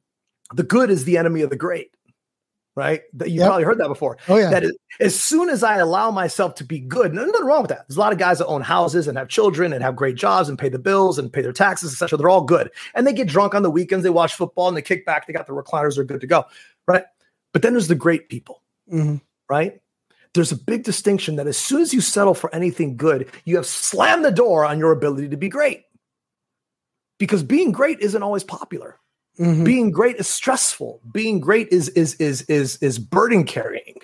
[0.54, 1.90] the good is the enemy of the great.
[2.76, 3.02] Right?
[3.14, 3.46] That you Yep.
[3.48, 4.16] probably heard that before.
[4.28, 4.48] Oh yeah.
[4.50, 7.86] That is, as soon as I allow myself to be good, nothing wrong with that.
[7.88, 10.48] There's a lot of guys that own houses and have children and have great jobs
[10.48, 12.16] and pay the bills and pay their taxes, etc.
[12.16, 12.70] They're all good.
[12.94, 15.32] And they get drunk on the weekends, they watch football and they kick back, they
[15.32, 16.44] got the recliners, they're good to go.
[16.86, 17.04] Right.
[17.52, 19.20] But then there's the great people Mhm.
[19.48, 19.80] right?
[20.34, 23.66] There's a big distinction that as soon as you settle for anything good, you have
[23.66, 25.84] slammed the door on your ability to be great.
[27.18, 28.96] Because being great isn't always popular.
[29.38, 29.64] Mhm.
[29.64, 31.00] Being great is stressful.
[31.12, 33.96] Being great is is is is is burden carrying.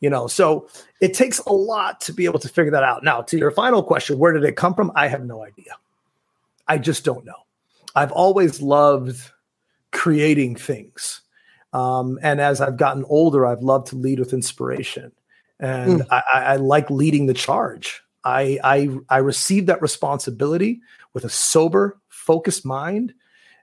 [0.00, 0.68] You know, so
[1.00, 3.02] it takes a lot to be able to figure that out.
[3.02, 4.92] Now, to your final question, where did it come from?
[4.94, 5.72] I have no idea.
[6.68, 7.46] I just don't know.
[7.96, 9.20] I've always loved
[9.90, 11.22] creating things.
[11.72, 15.10] Um, and as I've gotten older, I've loved to lead with inspiration.
[15.60, 18.02] And I, I, I like leading the charge.
[18.24, 20.80] I, I I received that responsibility
[21.14, 23.14] with a sober, focused mind.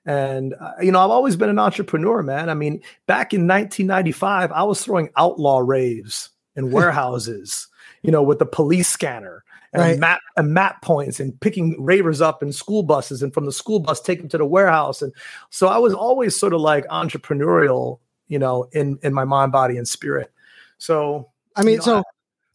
[0.06, 2.50] And uh, you know, I've always been an entrepreneur, man.
[2.50, 7.68] I mean, back in 1995, I was throwing outlaw raves in warehouses,
[8.02, 10.00] you know, with the police scanner and Right.
[10.00, 13.80] map and map points and picking ravers up in school buses and from the school
[13.80, 15.02] bus take them to the warehouse.
[15.02, 15.12] And
[15.50, 19.78] so I was always sort of like entrepreneurial, you know, in in my mind, body,
[19.78, 20.32] and spirit.
[20.78, 22.04] So I mean, you know, so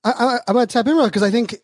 [0.04, 1.56] I, I, I'm gonna tap in real because I think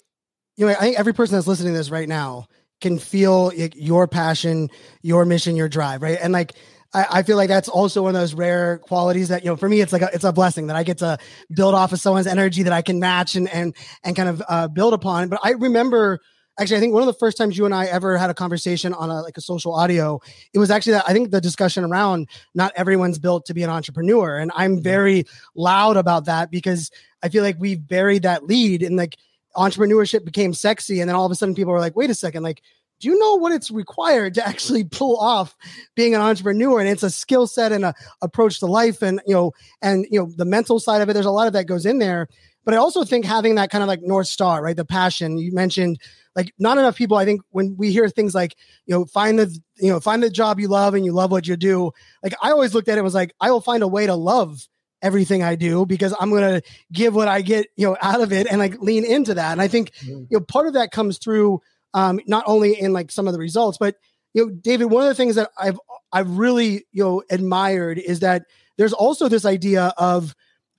[0.57, 2.47] you know I think every person that's listening to this right now
[2.81, 4.69] can feel like, your passion,
[5.03, 6.19] your mission, your drive, right?
[6.21, 6.55] And like
[6.95, 9.69] I, I feel like that's also one of those rare qualities that you know for
[9.69, 11.19] me it's like a, it's a blessing that I get to
[11.55, 14.69] build off of someone's energy that I can match and and and kind of uh,
[14.69, 15.29] build upon.
[15.29, 16.21] But I remember.
[16.59, 18.95] Actually, I think one of the first times you and I ever had a conversation
[18.95, 20.21] on a like a social audio,
[20.55, 23.71] it was actually that I think the discussion around not everyone's built to be an
[23.71, 26.91] entrepreneur, and I'm very loud about that because
[27.23, 29.17] I feel like we buried that lead and like
[29.57, 31.01] entrepreneurship became sexy.
[31.01, 32.63] And then all of a sudden people were like, wait a second, like,
[33.01, 35.57] do you know what it's required to actually pull off
[35.95, 36.81] being an entrepreneur?
[36.81, 40.21] And it's a skill set and a approach to life and, you know, and, you
[40.21, 42.29] know, the mental side of it, there's a lot of that goes in there.
[42.67, 44.77] But I also think having that kind of like North Star, right?
[44.77, 45.99] The passion you mentioned,
[46.35, 49.59] like not enough people, I think when we hear things like, you know, find the,
[49.77, 51.93] you know, find the job you love and you love what you do.
[52.23, 54.61] Like I always looked at it was like, I will find a way to love
[55.01, 58.33] everything I do because I'm going to give what I get, you know, out of
[58.33, 59.53] it and like lean into that.
[59.53, 60.27] And I think, Mhm.
[60.29, 61.61] you know, part of that comes through
[61.95, 63.95] um, not only in like some of the results, but
[64.35, 65.79] you know, David, one of the things that I've
[66.13, 68.43] I've really you know admired is that
[68.77, 70.35] there's also this idea of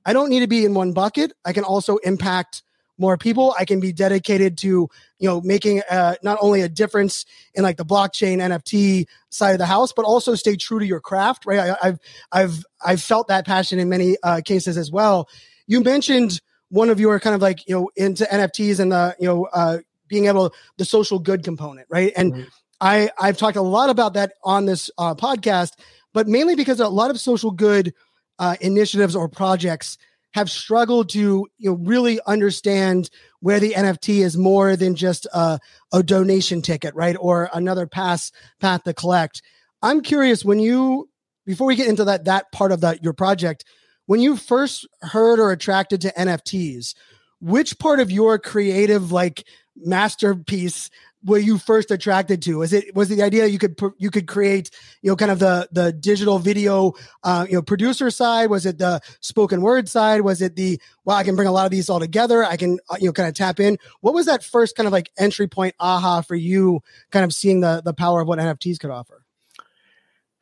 [0.07, 1.33] I don't need to be in one bucket.
[1.45, 2.63] I can also impact
[2.97, 3.53] more people.
[3.59, 4.89] I can be dedicated to you
[5.29, 9.65] know making uh, not only a difference in like the blockchain NFT side of the
[9.65, 11.45] house, but also stay true to your craft.
[11.45, 11.59] Right?
[11.59, 11.99] I, I've
[12.31, 15.29] I've I've felt that passion in many uh, cases as well.
[15.67, 19.27] You mentioned one of your kind of like you know into NFTs and the you
[19.27, 22.13] know uh, being able the social good component, right?
[22.15, 22.47] And Mhm.
[22.79, 25.73] I I've talked a lot about that on this uh, podcast,
[26.13, 27.93] but mainly because a lot of social good
[28.39, 29.97] uh, initiatives or projects
[30.33, 35.59] have struggled to you know really understand where the NFT is more than just a,
[35.93, 39.41] a donation ticket, right, or another pass path to collect.
[39.81, 41.09] I'm curious when you
[41.45, 43.65] before we get into that that part of that your project,
[44.05, 46.93] when you first heard or attracted to NFTs,
[47.41, 49.43] which part of your creative like
[49.75, 50.89] masterpiece
[51.27, 52.57] were you first attracted to?
[52.59, 55.39] Was it was it the idea you could you could create you know kind of
[55.39, 58.49] the the digital video uh, you know producer side?
[58.49, 60.21] Was it the spoken word side?
[60.21, 62.43] Was it the well I can bring a lot of these all together?
[62.43, 63.77] I can uh, you know kind of tap in.
[63.99, 66.81] What was that first kind of like entry point aha for you?
[67.11, 69.23] Kind of seeing the the power of what NFTs could offer.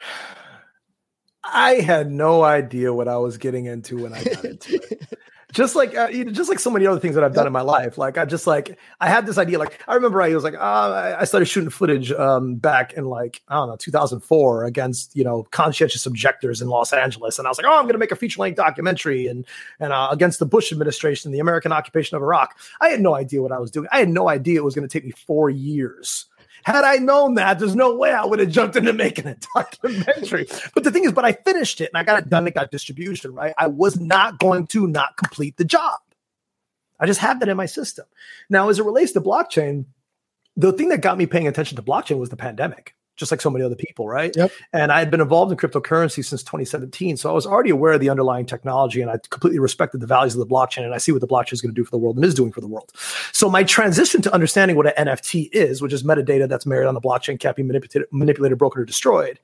[1.47, 5.19] I had no idea what I was getting into when I got into it.
[5.55, 7.53] Just like uh, you know, just like so many other things that I've done in
[7.53, 7.97] my life.
[7.97, 9.57] Like I just like I had this idea.
[9.57, 13.05] Like I remember I was like, uh, I I started shooting footage um, back in
[13.05, 17.51] like I don't know 2004 against you know conscientious objectors in Los Angeles, and I
[17.51, 19.45] was like, oh, I'm going to make a feature length documentary and
[19.79, 22.59] and uh, against the Bush administration, the American occupation of Iraq.
[22.81, 23.87] I had no idea what I was doing.
[23.93, 26.25] I had no idea it was going to take me four years
[26.65, 30.47] Had I known that, there's no way I would have jumped into making a documentary.
[30.73, 32.47] but the thing is, but I finished it and I got it done.
[32.47, 33.53] It got distribution, right?
[33.55, 35.99] I was not going to not complete the job.
[36.99, 38.05] I just have that in my system.
[38.49, 39.85] Now, as it relates to blockchain,
[40.57, 43.49] the thing that got me paying attention to blockchain was the pandemic just like so
[43.49, 44.35] many other people, right?
[44.35, 44.51] Yep.
[44.73, 47.17] And I had been involved in cryptocurrency since 2017.
[47.17, 50.35] So I was already aware of the underlying technology and I completely respected the values
[50.35, 50.83] of the blockchain.
[50.83, 52.33] And I see what the blockchain is going to do for the world and is
[52.33, 52.91] doing for the world.
[53.31, 56.93] So my transition to understanding what an NFT is, which is metadata that's married on
[56.93, 59.39] the blockchain, can't be manipulated, manipulated broken, or destroyed,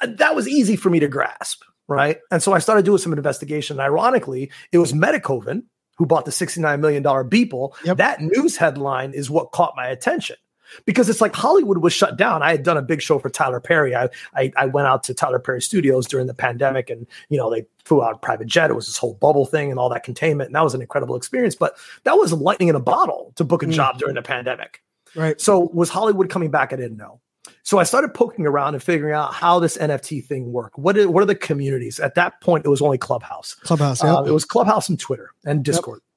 [0.00, 2.18] uh, that was easy for me to grasp, right?
[2.30, 3.74] And so I started doing some investigation.
[3.78, 5.62] And ironically, it was Metakovan
[5.96, 7.74] who bought the $69 million Beeple.
[7.84, 7.96] Yep.
[7.98, 10.36] That news headline is what caught my attention
[10.84, 12.42] because it's like Hollywood was shut down.
[12.42, 13.94] I had done a big show for Tyler Perry.
[13.94, 17.50] I, I, I went out to Tyler Perry Studios during the pandemic, and you know
[17.50, 18.70] they flew out a private jet.
[18.70, 21.16] It was this whole bubble thing and all that containment, and that was an incredible
[21.16, 21.54] experience.
[21.54, 23.72] But that was lightning in a bottle to book a mm.
[23.72, 24.82] job during the pandemic.
[25.14, 25.40] Right.
[25.40, 26.72] So was Hollywood coming back?
[26.72, 27.20] I didn't know.
[27.62, 30.78] So I started poking around and figuring out how this NFT thing worked.
[30.78, 32.00] What are, what are the communities?
[32.00, 33.54] At that point, it was only Clubhouse.
[33.54, 34.02] Clubhouse.
[34.02, 34.16] Yeah.
[34.16, 36.00] Uh, it was Clubhouse and Twitter and Discord.
[36.02, 36.09] Yep.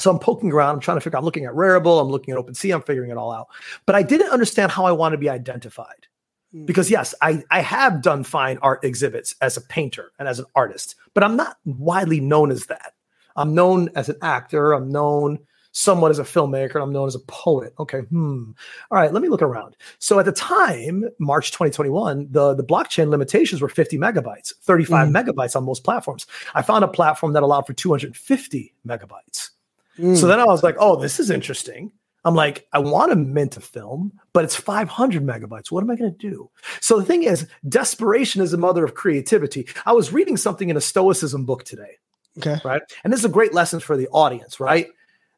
[0.00, 0.74] So I'm poking around.
[0.74, 1.18] I'm trying to figure.
[1.18, 2.00] I'm looking at Rarible.
[2.00, 2.74] I'm looking at OpenSea.
[2.74, 3.48] I'm figuring it all out.
[3.86, 6.06] But I didn't understand how I want to be identified.
[6.52, 6.64] Hmm.
[6.64, 10.46] Because yes, I, I have done fine art exhibits as a painter and as an
[10.54, 12.92] artist, but I'm not widely known as that.
[13.36, 14.72] I'm known as an actor.
[14.72, 15.38] I'm known
[15.72, 16.80] somewhat as a filmmaker.
[16.80, 17.74] I'm known as a poet.
[17.80, 18.00] Okay.
[18.00, 18.52] Hmm.
[18.90, 19.12] All right.
[19.12, 19.76] Let me look around.
[19.98, 25.12] So at the time, March 2021, the, the blockchain limitations were 50 megabytes, 35 mm.
[25.12, 26.26] megabytes on most platforms.
[26.54, 29.50] I found a platform that allowed for 250 megabytes.
[29.98, 30.16] Mm.
[30.16, 31.92] So then I was like, oh, this is interesting.
[32.24, 35.70] I'm like, I want to mint a film, but it's 500 megabytes.
[35.70, 36.50] What am I going to do?
[36.80, 39.68] So the thing is, desperation is the mother of creativity.
[39.84, 41.98] I was reading something in a Stoicism book today.
[42.38, 42.56] Okay.
[42.64, 42.82] Right.
[43.04, 44.88] And this is a great lesson for the audience, right?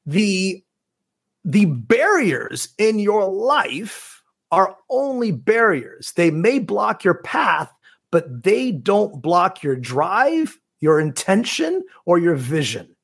[0.07, 0.63] The
[1.45, 6.13] the barriers in your life are only barriers.
[6.17, 7.73] They may block your path,
[8.11, 12.96] but they don't block your drive, your intention, or your vision.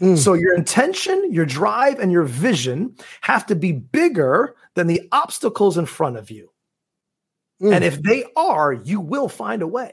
[0.00, 0.18] Mm.
[0.18, 5.78] So your intention, your drive, and your vision have to be bigger than the obstacles
[5.78, 6.50] in front of you.
[7.62, 7.76] Mm.
[7.76, 9.92] And if they are, you will find a way.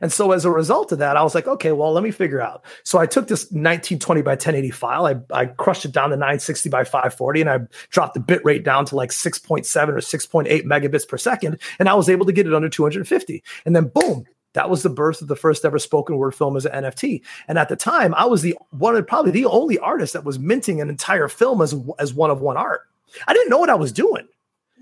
[0.00, 2.40] And so as a result of that, I was like, okay, well, let me figure
[2.40, 2.64] out.
[2.84, 6.68] So I took this 1920 by 1080 file, I, I crushed it down to 960
[6.68, 7.58] by 540, and I
[7.90, 11.60] dropped the bit rate down to like 6.7 or 6.8 megabits per second.
[11.78, 13.42] And I was able to get it under 250.
[13.64, 14.24] And then boom,
[14.56, 17.20] that was the birth of the first ever spoken word film as an NFT.
[17.46, 20.38] And at the time, I was the one of probably the only artist that was
[20.38, 22.80] minting an entire film as as one of one art.
[23.26, 24.26] I didn't know what I was doing,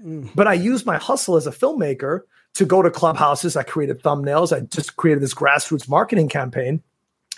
[0.02, 0.30] mm.
[0.34, 2.20] but I used my hustle as a filmmaker
[2.54, 3.56] to go to clubhouses.
[3.56, 4.56] I created thumbnails.
[4.56, 6.80] I just created this grassroots marketing campaign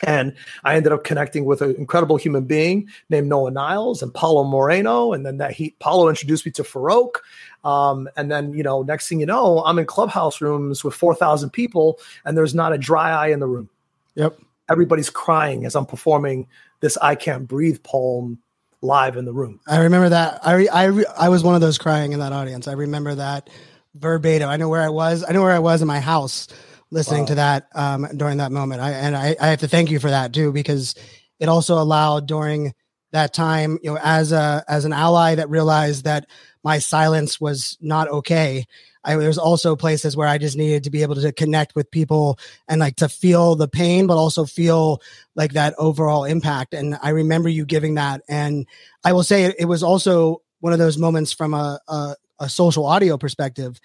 [0.03, 4.45] and I ended up connecting with an incredible human being named Noah Niles and Paulo
[4.45, 5.13] Moreno.
[5.13, 7.17] And then that he Paulo introduced me to Farokh.
[7.65, 11.51] Um, and then, you know, next thing you know, I'm in clubhouse rooms with 4,000
[11.51, 13.69] people and there's not a dry eye in the room.
[14.15, 14.39] Yep.
[14.69, 16.47] Everybody's crying as I'm performing
[16.81, 18.39] this I Can't Breathe poem
[18.83, 19.61] live in the room.
[19.67, 20.41] I remember that.
[20.47, 22.69] I, re, I, re, I was one of those crying in that audience.
[22.69, 23.49] I remember that
[23.95, 24.49] verbatim.
[24.49, 25.25] I know where I was.
[25.27, 26.49] I know where I was in my house
[26.91, 27.27] listening wow.
[27.27, 28.81] to that um, during that moment.
[28.81, 30.95] I, and I, I have to thank you for that too, because
[31.39, 32.75] it also allowed during
[33.13, 36.27] that time, you know, as a as an ally that realized that
[36.63, 38.67] my silence was not okay.
[39.05, 42.41] I, there's also places where I just needed to be able to connect with people
[42.69, 45.01] and like to feel the pain, but also feel
[45.37, 46.75] like that overall impact.
[46.75, 48.23] And I remember you giving that.
[48.29, 48.67] And
[49.05, 52.49] I will say it, it was also one of those moments from a, a, a
[52.49, 53.81] social audio perspective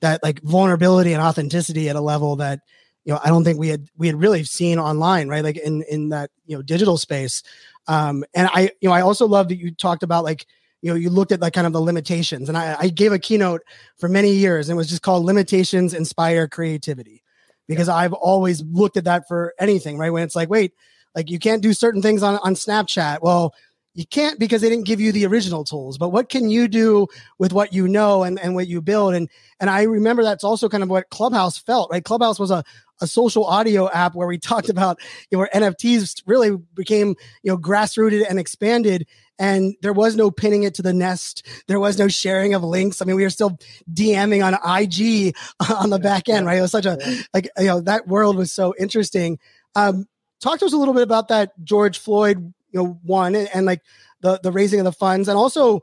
[0.00, 2.60] that like vulnerability and authenticity at a level that
[3.04, 5.44] you know I don't think we had we had really seen online, right?
[5.44, 7.42] Like in in that you know digital space.
[7.88, 10.46] Um, and I you know I also love that you talked about like
[10.82, 13.18] you know you looked at like kind of the limitations, and I, I gave a
[13.18, 13.62] keynote
[13.98, 17.22] for many years, and it was just called "Limitations Inspire Creativity,"
[17.68, 17.94] because yeah.
[17.94, 20.10] I've always looked at that for anything, right?
[20.10, 20.74] When it's like, wait,
[21.14, 23.18] like you can't do certain things on on Snapchat.
[23.22, 23.54] Well,
[23.96, 27.08] you can't because they didn't give you the original tools but what can you do
[27.38, 29.14] with what you know and, and what you build?
[29.14, 29.28] And
[29.58, 32.04] and i remember that's also kind of what clubhouse felt right?
[32.04, 32.62] Clubhouse was a,
[33.00, 37.50] a social audio app where we talked about you know where nfts really became you
[37.50, 39.06] know grassrooted and expanded
[39.38, 41.46] and there was no pinning it to the nest.
[41.68, 43.02] There was no sharing of links.
[43.02, 43.58] I mean we were still
[43.92, 45.36] dming on ig
[45.70, 46.58] on the back end right?
[46.58, 46.98] It was such a
[47.34, 49.38] like you know that world was so interesting.
[49.74, 50.06] Um
[50.40, 53.66] talk to us a little bit about that george floyd you know one and, and
[53.66, 53.80] like
[54.20, 55.80] the the raising of the funds and also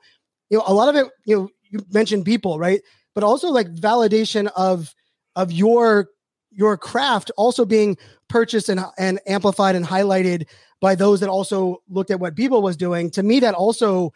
[0.49, 2.81] you know a lot of it you know you mentioned people right
[3.15, 4.93] but also like validation of
[5.35, 6.09] of your
[6.51, 10.47] your craft also being purchased and, and amplified and highlighted
[10.79, 13.09] by those that also looked at what Beeple was doing.
[13.11, 14.13] To me, that also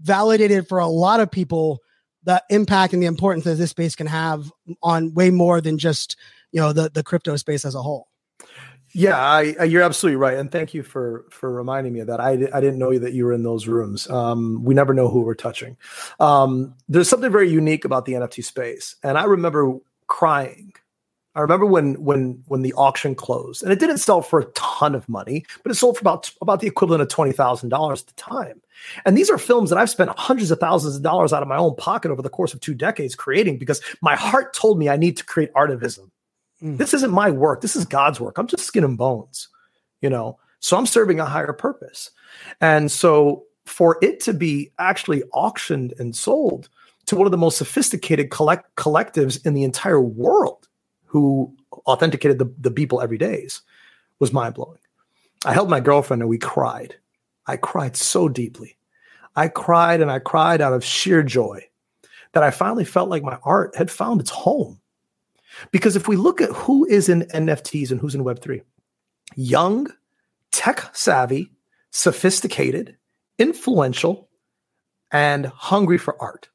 [0.00, 1.80] validated for a lot of people
[2.24, 6.16] the impact and the importance that this space can have on way more than just
[6.52, 8.09] you know the the crypto space as a whole.
[8.92, 12.20] Yeah, I, I, you're absolutely right, and thank you for for reminding me of that.
[12.20, 14.10] I, I didn't know that you were in those rooms.
[14.10, 15.76] Um, we never know who we're touching.
[16.18, 20.72] Um, there's something very unique about the NFT space, and I remember crying.
[21.36, 24.96] I remember when when when the auction closed, and it didn't sell for a ton
[24.96, 28.08] of money, but it sold for about about the equivalent of twenty thousand dollars at
[28.08, 28.60] the time.
[29.04, 31.56] And these are films that I've spent hundreds of thousands of dollars out of my
[31.56, 34.96] own pocket over the course of two decades creating because my heart told me I
[34.96, 36.10] need to create artivism.
[36.62, 36.78] Mm.
[36.78, 37.60] This isn't my work.
[37.60, 38.38] This is God's work.
[38.38, 39.48] I'm just skin and bones,
[40.00, 40.38] you know.
[40.60, 42.10] So I'm serving a higher purpose.
[42.60, 46.68] And so for it to be actually auctioned and sold
[47.06, 50.68] to one of the most sophisticated collect- collectives in the entire world
[51.06, 51.54] who
[51.86, 53.62] authenticated the, the people every days
[54.18, 54.78] was mind blowing.
[55.44, 56.94] I held my girlfriend and we cried.
[57.46, 58.76] I cried so deeply.
[59.34, 61.66] I cried and I cried out of sheer joy
[62.32, 64.79] that I finally felt like my art had found its home.
[65.70, 68.62] Because if we look at who is in NFTs and who's in Web3,
[69.36, 69.88] young,
[70.52, 71.52] tech savvy,
[71.90, 72.96] sophisticated,
[73.38, 74.28] influential,
[75.10, 76.48] and hungry for art.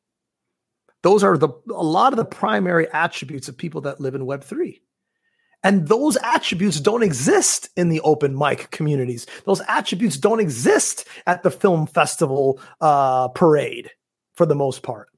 [1.03, 4.79] Those are the a lot of the primary attributes of people that live in Web3.
[5.63, 9.25] And those attributes don't exist in the open mic communities.
[9.45, 13.89] Those attributes don't exist at the film festival uh, parade
[14.35, 15.09] for the most part.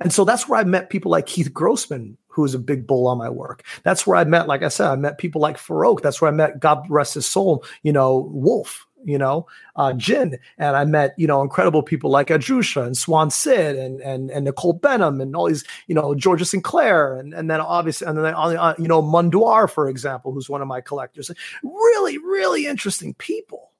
[0.00, 3.08] And so that's where I met people like Keith Grossman, who is a big bull
[3.08, 3.64] on my work.
[3.82, 6.02] That's where I met, like I said, I met people like Farokh.
[6.02, 9.46] That's where I met, God rest his soul, you know, Wolf, you know,
[9.76, 10.38] uh, Jin.
[10.58, 14.44] And I met, you know, incredible people like Adrusha and Swan Sid and, and, and
[14.44, 17.16] Nicole Benham and all these, you know, Georgia Sinclair.
[17.16, 20.68] And, and then obviously, and then, uh, you know, Munduar, for example, who's one of
[20.68, 21.30] my collectors.
[21.62, 23.72] Really, really interesting people.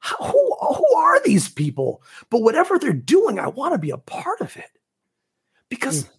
[0.00, 2.02] How, who, who are these people?
[2.28, 4.70] But whatever they're doing, I want to be a part of it
[5.68, 6.10] because mm.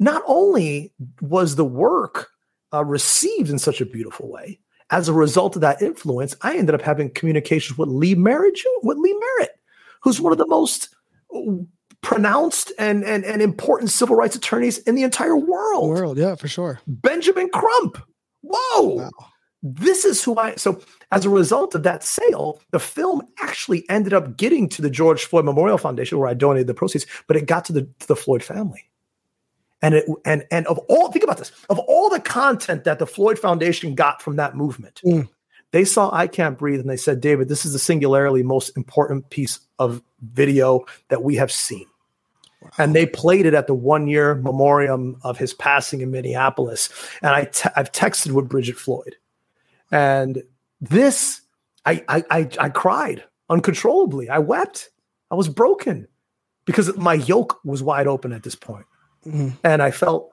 [0.00, 2.30] Not only was the work
[2.72, 4.58] uh, received in such a beautiful way,
[4.90, 8.98] as a result of that influence, I ended up having communications with Lee Merritt, with
[8.98, 9.60] Lee Merritt,
[10.00, 10.88] who's one of the most
[11.34, 11.40] uh,
[12.00, 15.90] pronounced and, and, and important civil rights attorneys in the entire world.
[15.90, 16.80] World, yeah, for sure.
[16.86, 18.02] Benjamin Crump.
[18.42, 18.94] Whoa.
[18.94, 19.10] Wow.
[19.62, 20.80] This is who I so
[21.12, 25.26] as a result of that sale, the film actually ended up getting to the George
[25.26, 28.16] Floyd Memorial Foundation where I donated the proceeds, but it got to the, to the
[28.16, 28.89] Floyd family.
[29.82, 33.06] And it and and of all think about this, of all the content that the
[33.06, 35.28] Floyd Foundation got from that movement, mm.
[35.70, 39.30] they saw I Can't Breathe and they said, David, this is the singularly most important
[39.30, 41.86] piece of video that we have seen.
[42.60, 42.70] Wow.
[42.76, 46.90] And they played it at the one year memoriam of his passing in Minneapolis.
[47.22, 49.16] And I te- I've texted with Bridget Floyd.
[49.90, 50.42] And
[50.80, 51.40] this,
[51.86, 54.28] I, I, I, I cried uncontrollably.
[54.28, 54.90] I wept.
[55.30, 56.06] I was broken
[56.66, 58.84] because my yoke was wide open at this point.
[59.26, 59.50] Mm-hmm.
[59.64, 60.32] And I felt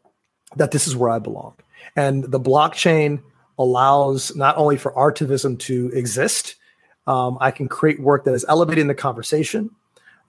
[0.55, 1.55] that this is where I belong.
[1.95, 3.21] And the blockchain
[3.59, 6.55] allows not only for artivism to exist,
[7.05, 9.71] um, I can create work that is elevating the conversation,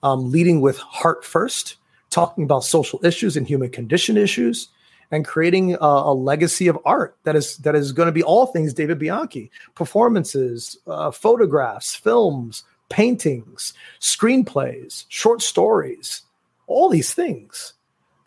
[0.03, 1.75] um, leading with heart first,
[2.09, 4.69] talking about social issues and human condition issues,
[5.11, 8.45] and creating a, a, legacy of art that is that is going to be all
[8.45, 16.21] things David Bianchi: performances, uh, photographs, films, paintings, screenplays, short stories,
[16.67, 17.73] all these things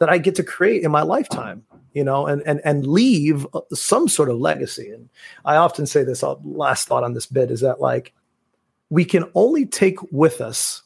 [0.02, 1.62] that I get to create in my lifetime,
[1.92, 4.90] you know, and and and leave uh, some sort of legacy.
[4.90, 5.08] And
[5.44, 6.24] I often say this.
[6.24, 8.12] Uh, last thought on this bit is that like
[8.90, 10.82] we can only take with us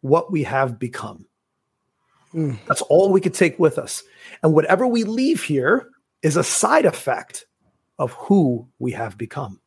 [0.00, 1.26] what we have become.
[2.34, 2.58] Mm.
[2.66, 4.02] That's all we could take with us.
[4.42, 5.88] And whatever we leave here
[6.22, 7.46] is a side effect
[8.00, 9.60] of who we have become.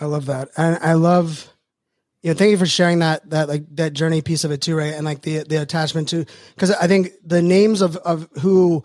[0.00, 0.48] I love that.
[0.56, 1.52] And I love
[2.24, 4.94] know, thank you for sharing that that like that journey piece of it too, right?
[4.94, 8.82] And like the the attachment to because I think the names of of who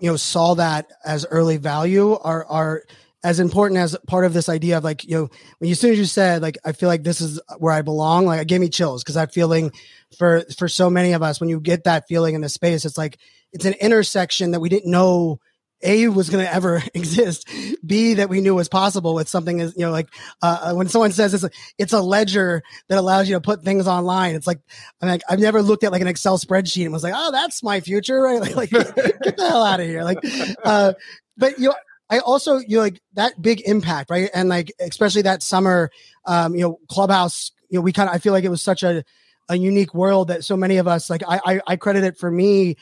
[0.00, 2.82] you know saw that as early value are are
[3.24, 5.90] as important as part of this idea of like you know when you, as soon
[5.90, 8.60] as you said like I feel like this is where I belong, like it gave
[8.60, 9.72] me chills because that feeling
[10.16, 12.98] for for so many of us when you get that feeling in the space, it's
[12.98, 13.18] like
[13.52, 15.40] it's an intersection that we didn't know
[15.82, 17.48] a was going to ever exist.
[17.84, 20.08] B that we knew was possible with something is you know like
[20.42, 23.62] uh, uh, when someone says it's a, it's a ledger that allows you to put
[23.62, 24.34] things online.
[24.34, 24.60] It's like
[25.00, 27.62] i'm like i've never looked at like an excel spreadsheet and was like oh that's
[27.62, 28.36] my future right?
[28.56, 30.02] Like, like get the hell out of here.
[30.02, 30.18] Like
[30.64, 30.94] uh
[31.36, 31.72] but you
[32.08, 34.30] I also you know like that big impact right?
[34.32, 35.90] And like especially that summer
[36.24, 38.82] um you know clubhouse you know we kind of I feel like it was such
[38.82, 39.04] a
[39.48, 42.30] a unique world that so many of us like I I, I credit it for
[42.30, 42.76] me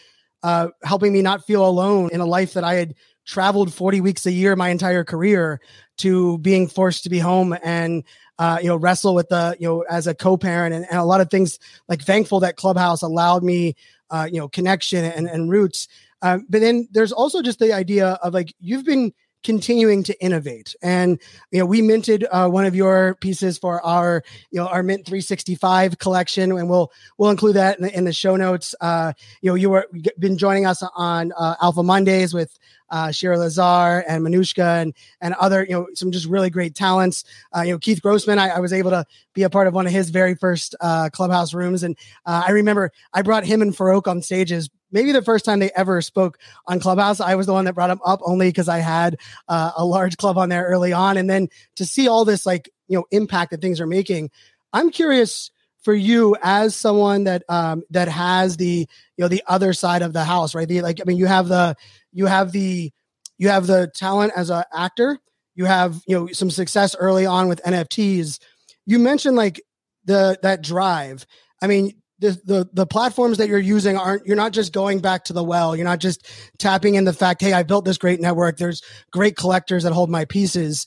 [0.44, 2.94] uh, helping me not feel alone in a life that I had
[3.26, 5.60] traveled 40 weeks a year my entire career
[5.96, 8.04] to being forced to be home and
[8.38, 11.20] uh, you know, wrestle with the, you know, as a co-parent and, and a lot
[11.20, 11.58] of things
[11.88, 13.74] like thankful that Clubhouse allowed me,
[14.10, 15.88] uh, you know, connection and, and roots.
[16.20, 19.12] Um, but then there's also just the idea of like you've been
[19.44, 20.74] continuing to innovate.
[20.82, 21.20] And
[21.52, 25.06] you know, we minted uh, one of your pieces for our you know our Mint
[25.06, 28.74] 365 collection, and we'll we'll include that in the, in the show notes.
[28.80, 29.88] Uh, you know, you were
[30.18, 32.58] been joining us on uh, Alpha Mondays with
[32.90, 37.24] uh, Shira Lazar and Manushka and and other you know some just really great talents.
[37.54, 39.04] Uh, you know Keith Grossman, I, I, was able to
[39.34, 42.50] be a part of one of his very first uh, clubhouse rooms, and uh, I
[42.52, 44.70] remember I brought him and Farokh on stages.
[44.92, 47.90] Maybe the first time they ever spoke on Clubhouse, I was the one that brought
[47.90, 49.16] him up only because I had
[49.48, 52.70] uh, a large club on there early on, and then to see all this like
[52.86, 54.30] you know impact that things are making,
[54.72, 55.50] I'm curious
[55.84, 60.12] for you as someone that um that has the you know the other side of
[60.12, 60.66] the house right?
[60.68, 61.76] The like i mean you have the
[62.12, 62.90] you have the
[63.38, 65.18] you have the talent as an actor.
[65.54, 68.40] You have you know some success early on with nfts
[68.86, 69.62] you mentioned like
[70.04, 71.26] the that drive.
[71.62, 75.24] I mean the, the the platforms that you're using aren't you're not just going back
[75.24, 75.74] to the well.
[75.74, 76.26] You're not just
[76.58, 78.56] tapping in the fact hey i built this great network.
[78.56, 78.82] There's
[79.12, 80.86] great collectors that hold my pieces.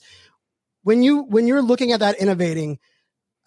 [0.82, 2.78] When you when you're looking at that innovating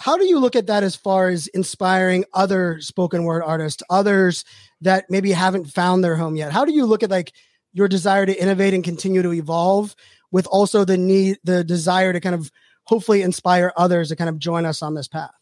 [0.01, 4.43] how do you look at that as far as inspiring other spoken word artists others
[4.81, 6.51] that maybe haven't found their home yet?
[6.51, 7.33] How do you look at like
[7.71, 9.95] your desire to innovate and continue to evolve
[10.31, 12.51] with also the need the desire to kind of
[12.85, 15.35] hopefully inspire others to kind of join us on this path?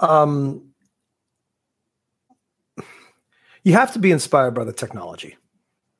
[0.00, 0.72] Um
[3.62, 5.36] you have to be inspired by the technology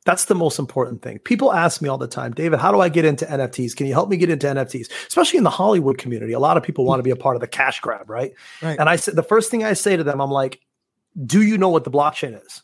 [0.07, 1.19] that's the most important thing.
[1.19, 3.75] People ask me all the time, David, how do I get into NFTs?
[3.75, 4.89] Can you help me get into NFTs?
[5.09, 6.33] Especially in the Hollywood community.
[6.33, 8.33] A lot of people want to be a part of the cash grab, right?
[8.63, 8.79] right.
[8.79, 10.61] And I said the first thing I say to them, I'm like,
[11.27, 12.63] do you know what the blockchain is?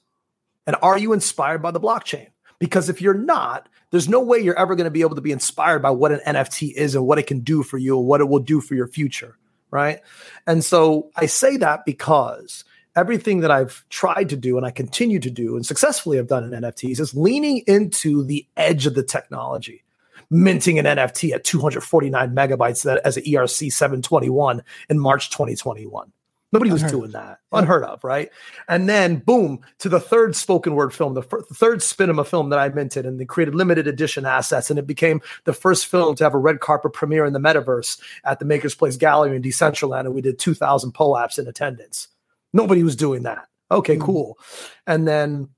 [0.69, 2.29] And are you inspired by the blockchain?
[2.61, 5.33] Because if you're not, there's no way you're ever going to be able to be
[5.33, 8.21] inspired by what an NFT is and what it can do for you and what
[8.21, 9.37] it will do for your future.
[9.73, 9.99] Right.
[10.47, 12.65] And so I say that because
[12.97, 16.45] everything that I've tried to do and I continue to do and successfully have done
[16.45, 19.83] in NFTs is leaning into the edge of the technology.
[20.31, 26.11] Minting an NFT at 249 megabytes as an ERC 721 in March 2021.
[26.53, 27.39] Nobody was doing that.
[27.51, 28.31] Unheard of, right?
[28.69, 32.51] And then, boom, to the third spoken word film, the, f- the third Spinema film
[32.51, 34.69] that I minted, and they created limited edition assets.
[34.69, 37.99] And it became the first film to have a red carpet premiere in the metaverse
[38.25, 40.01] at the MakersPlace Gallery in Decentraland.
[40.01, 42.09] And we did 2,000 POAPs in attendance.
[42.53, 43.47] Nobody was doing that.
[43.71, 44.39] Okay, mm cool.
[44.87, 45.49] And then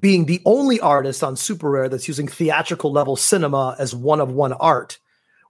[0.00, 4.52] being the only artist on SuperRare that's using theatrical level cinema as one of one
[4.54, 4.98] art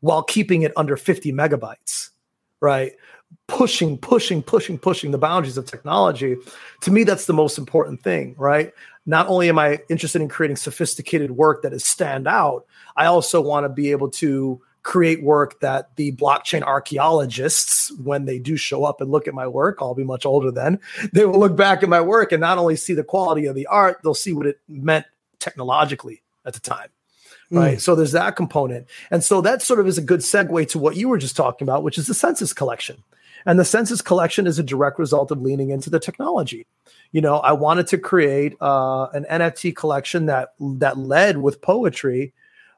[0.01, 2.11] while keeping it under 50 megabytes,
[2.61, 2.93] right?
[3.47, 6.37] Pushing, pushing, pushing, pushing the boundaries of technology.
[6.83, 8.73] To me, that's the most important thing, right?
[9.07, 12.67] Not only am I interested in creating sophisticated work that is stand out,
[12.97, 18.39] I also want to be able to create work that the blockchain archaeologists, when they
[18.39, 20.79] do show up and look at my work, I'll be much older then,
[21.13, 23.67] they will look back at my work and not only see the quality of the
[23.67, 25.07] art, they'll see what it meant
[25.41, 26.89] technologically at the time.
[27.49, 27.59] Hmm.
[27.59, 27.79] Right.
[27.79, 27.81] Mm.
[27.81, 28.87] So there's that component.
[29.11, 31.65] And so that sort of is a good segue to what you were just talking
[31.65, 33.03] about, which is the Senses collection.
[33.47, 36.67] And the Senses collection is a direct result of leaning into the technology.
[37.11, 42.33] You know, I wanted to create uh, an NFT collection that that led with poetry,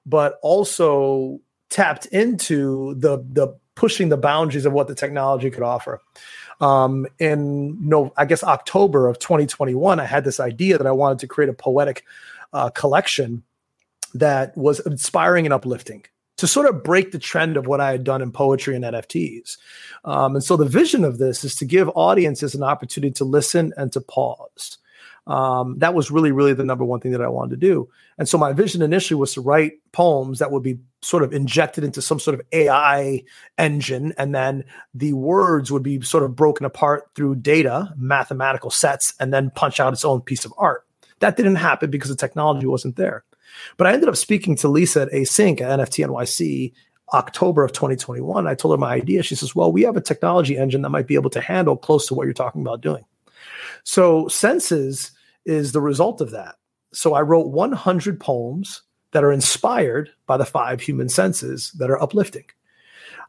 [0.05, 1.41] but also
[1.71, 6.01] tapped into the the pushing the boundaries of what the technology could offer.
[6.61, 11.19] Um, in no, I guess October of 2021, I had this idea that I wanted
[11.19, 12.05] to create a poetic
[12.53, 13.43] uh, collection
[14.15, 16.05] that was inspiring and uplifting
[16.39, 19.57] to sort of break the trend of what I had done in poetry and NFTs.
[20.05, 23.73] Um, and so the vision of this is to give audiences an opportunity to listen
[23.77, 24.79] and to pause.
[25.27, 27.89] Um, that was really, really the number one thing that I wanted to do.
[28.17, 31.83] And so my vision initially was to write poems that would be sort of injected
[31.83, 33.25] into some sort of AI
[33.59, 34.15] engine.
[34.19, 34.65] And then
[34.95, 39.81] the words would be sort of broken apart through data, mathematical sets, and then punch
[39.81, 40.87] out its own piece of art.
[41.19, 43.25] That didn't happen because the technology wasn't there.
[43.77, 46.73] But I ended up speaking to Lisa at Async at NFT NYC
[47.13, 48.47] October of 2021.
[48.47, 49.23] I told her my idea.
[49.23, 52.07] She says, Well, we have a technology engine that might be able to handle close
[52.09, 53.05] to what you're talking about doing.
[53.85, 55.13] So senses
[55.47, 56.57] is the result of that.
[56.93, 58.83] So I wrote 100 poems
[59.13, 62.45] that are inspired by the five human senses that are uplifting.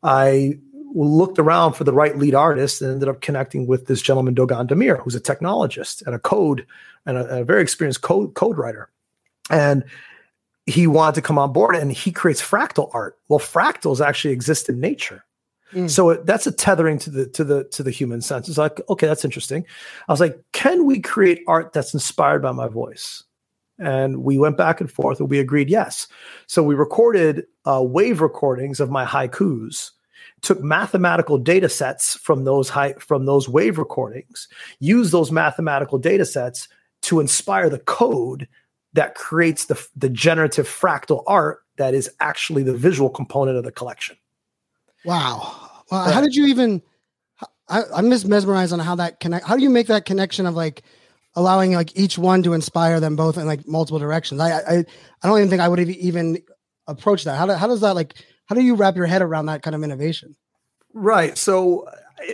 [0.03, 0.59] I
[0.93, 4.67] looked around for the right lead artist and ended up connecting with this gentleman, Dogan
[4.67, 6.65] Damir, who's a technologist and a code
[7.05, 8.89] and a, a very experienced code, code writer.
[9.49, 9.83] And
[10.65, 13.17] he wanted to come on board and he creates fractal art.
[13.29, 15.23] Well, fractals actually exist in nature.
[15.73, 15.89] Mm.
[15.89, 18.47] So that's a tethering to the to the to the human sense.
[18.47, 19.65] It's like, okay, that's interesting.
[20.07, 23.23] I was like, can we create art that's inspired by my voice?
[23.79, 26.07] And we went back and forth, and we agreed yes.
[26.47, 29.91] So we recorded uh, wave recordings of my haikus,
[30.41, 34.47] took mathematical data sets from those high from those wave recordings,
[34.79, 36.69] used those mathematical data sets
[37.03, 38.47] to inspire the code
[38.93, 43.71] that creates the, the generative fractal art that is actually the visual component of the
[43.71, 44.17] collection.
[45.07, 45.69] Wow.
[45.89, 46.13] Well, right.
[46.13, 46.81] how did you even
[47.69, 49.45] I, I'm just mesmerized on how that connect.
[49.45, 50.83] How do you make that connection of like
[51.35, 54.41] allowing like each one to inspire them both in like multiple directions?
[54.41, 54.85] I I,
[55.23, 56.37] I don't even think I would have even
[56.87, 57.37] approached that.
[57.37, 58.15] How, do, how does that like?
[58.47, 60.35] How do you wrap your head around that kind of innovation?
[60.93, 61.37] Right.
[61.37, 61.87] So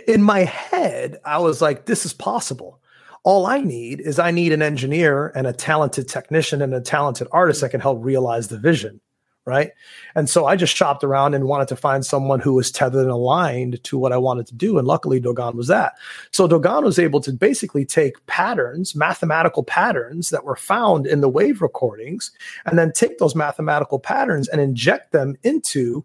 [0.08, 2.80] in my head, I was like, this is possible.
[3.22, 7.28] All I need is I need an engineer and a talented technician and a talented
[7.30, 9.00] artist that can help realize the vision
[9.46, 9.72] right?
[10.14, 13.10] And so I just shopped around and wanted to find someone who was tethered and
[13.10, 14.78] aligned to what I wanted to do.
[14.78, 15.94] And luckily, Dogan was that.
[16.30, 21.28] So Dogan was able to basically take patterns, mathematical patterns that were found in the
[21.28, 22.30] wave recordings,
[22.64, 26.04] and then take those mathematical patterns and inject them into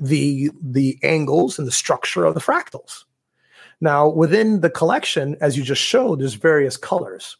[0.00, 3.04] the the angles and the structure of the fractals.
[3.80, 7.36] Now, within the collection, as you just showed, there's various colors.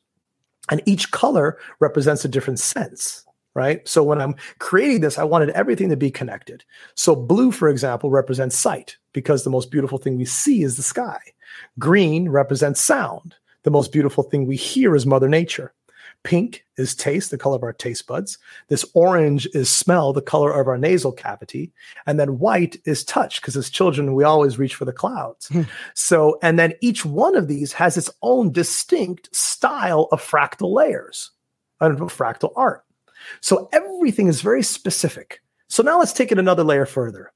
[0.71, 3.25] And each color represents a different sense
[3.55, 3.87] right?
[3.89, 6.65] So when I'm creating this, I wanted everything to be connected.
[6.95, 10.83] So blue, for example, represents sight because the most beautiful thing we see is the
[10.83, 11.19] sky.
[11.79, 13.35] Green represents sound.
[13.65, 15.73] The most beautiful thing we hear is Mother Nature.
[16.25, 18.39] Pink is taste, the color of our taste buds.
[18.69, 21.73] This orange is smell, the color of our nasal cavity.
[22.07, 25.49] And then white is touch, because as children, we always reach for the clouds.
[25.49, 25.63] Hmm.
[25.95, 31.31] so, and then each one of these has its own distinct style of fractal layers,
[31.81, 32.85] of fractal art.
[33.41, 35.43] So everything is very specific.
[35.68, 37.33] So now let's take it another layer further.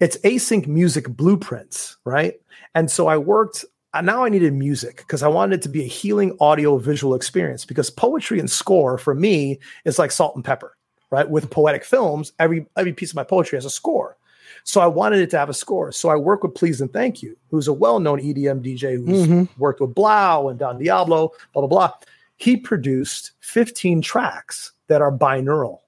[0.00, 2.34] It's async music blueprints, right?
[2.74, 5.82] And so I worked, uh, now I needed music because I wanted it to be
[5.82, 10.44] a healing audio visual experience because poetry and score for me is like salt and
[10.44, 10.76] pepper,
[11.10, 11.28] right?
[11.28, 14.16] With poetic films, every every piece of my poetry has a score.
[14.64, 15.92] So I wanted it to have a score.
[15.92, 19.60] So I work with Please and Thank You, who's a well-known EDM DJ who's mm-hmm.
[19.60, 21.92] worked with 3LAU and Don Diablo, blah, blah, blah.
[22.36, 25.78] He produced 15 tracks that are binaural,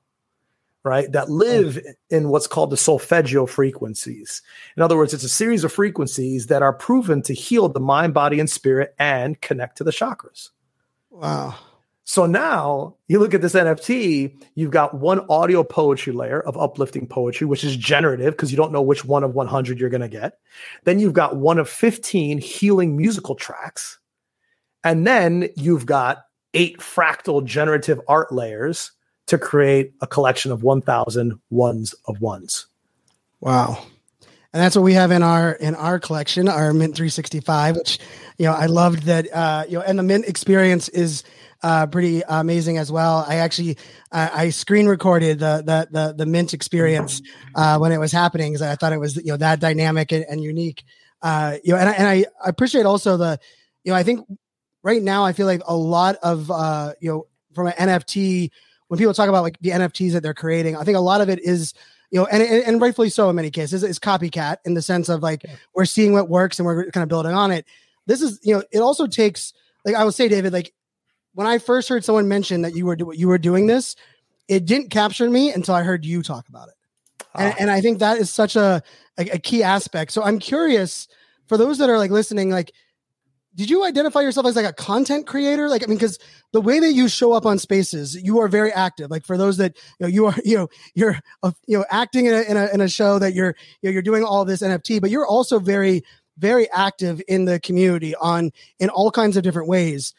[0.85, 1.11] right?
[1.13, 1.79] That live
[2.11, 4.43] in what's called the solfeggio frequencies.
[4.77, 8.15] In other words, it's a series of frequencies that are proven to heal the mind,
[8.15, 10.51] body, and spirit and connect to the chakras.
[11.11, 11.55] Wow.
[12.09, 17.09] So now you look at this NFT, you've got one audio poetry layer of uplifting
[17.09, 20.09] poetry, which is generative because you don't know which one of 100 you're going to
[20.09, 20.39] get.
[20.85, 23.99] Then you've got one of 15 healing musical tracks.
[24.85, 26.26] And then you've got
[26.57, 28.93] eight fractal generative art layers
[29.27, 32.67] to create a collection of 1000 ones of ones.
[33.41, 33.85] Wow.
[34.53, 37.99] And that's what we have in our in our collection, our Mint 365, which
[38.39, 41.25] you know I loved that uh, you know, and the Mint experience is
[41.63, 43.27] uh, pretty amazing as well.
[43.29, 43.77] I actually
[44.13, 47.21] uh, I screen recorded the the the, the Mint experience
[47.55, 50.25] uh, when it was happening because I thought it was you know that dynamic and,
[50.27, 50.85] and unique.
[51.21, 53.39] Uh, you know, and I, and I appreciate also the
[53.85, 54.27] you know I think
[54.87, 58.51] right now I feel like a lot of uh, you know from an NFT
[58.89, 61.29] when people talk about like the NFTs that they're creating, I think a lot of
[61.29, 61.75] it is
[62.13, 65.25] you know, and, and rightfully so in many cases, is copycat in the sense of
[65.25, 67.67] like we're seeing what works and we're kind of building on it.
[68.07, 69.53] This is, you know, it also takes
[69.85, 70.73] like I will say, David, like
[71.35, 73.97] when I first heard someone mention that you were do- you were doing this,
[74.49, 76.75] it didn't capture me until I heard you talk about it,
[77.35, 77.57] and, ah.
[77.59, 78.83] and I think that is such a,
[79.19, 80.13] a a key aspect.
[80.13, 81.09] So I'm curious
[81.47, 82.73] for those that are like listening, like
[83.57, 85.69] did you identify yourself as like a content creator?
[85.69, 86.19] Like i mean because
[86.53, 89.11] the way that you show up on spaces you are very active.
[89.11, 92.27] Like for those that you know you are you know you're uh, you know acting
[92.27, 94.63] in a, in a, in a show that you're you know, you're doing all this
[94.63, 96.05] nft but you're also very
[96.39, 100.15] very active in the community on in all kinds of different ways.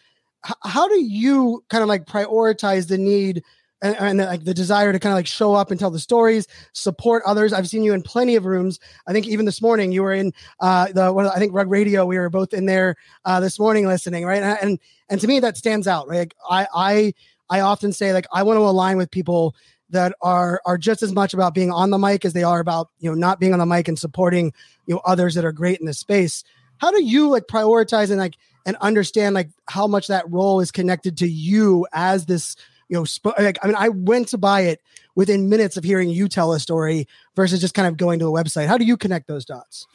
[0.46, 3.44] H- how do you kind of like prioritize the need
[3.82, 6.48] and, and like the desire to kind of like show up and tell the stories,
[6.74, 7.54] support others.
[7.54, 8.80] I've seen you in plenty of rooms.
[9.08, 11.28] I think even this morning you were in uh, the one.
[11.28, 12.06] I think Rug Radio.
[12.06, 14.42] We were both in there uh, this morning listening, right?
[14.42, 16.20] And, and and to me that stands out, right?
[16.20, 17.14] Like, I I
[17.50, 19.56] I often say like I want to align with people
[19.90, 22.90] that are are just as much about being on the mic as they are about
[23.00, 24.52] you know not being on the mic and supporting
[24.86, 26.44] you know others that are great in this space.
[26.80, 30.72] How do you like prioritize and like and understand like how much that role is
[30.72, 32.56] connected to you as this
[32.90, 34.82] you know, sp- like, I mean, I went to buy it
[35.16, 38.32] within minutes of hearing you tell a story versus just kind of going to a
[38.32, 38.68] website.
[38.68, 39.88] How do you connect those dots?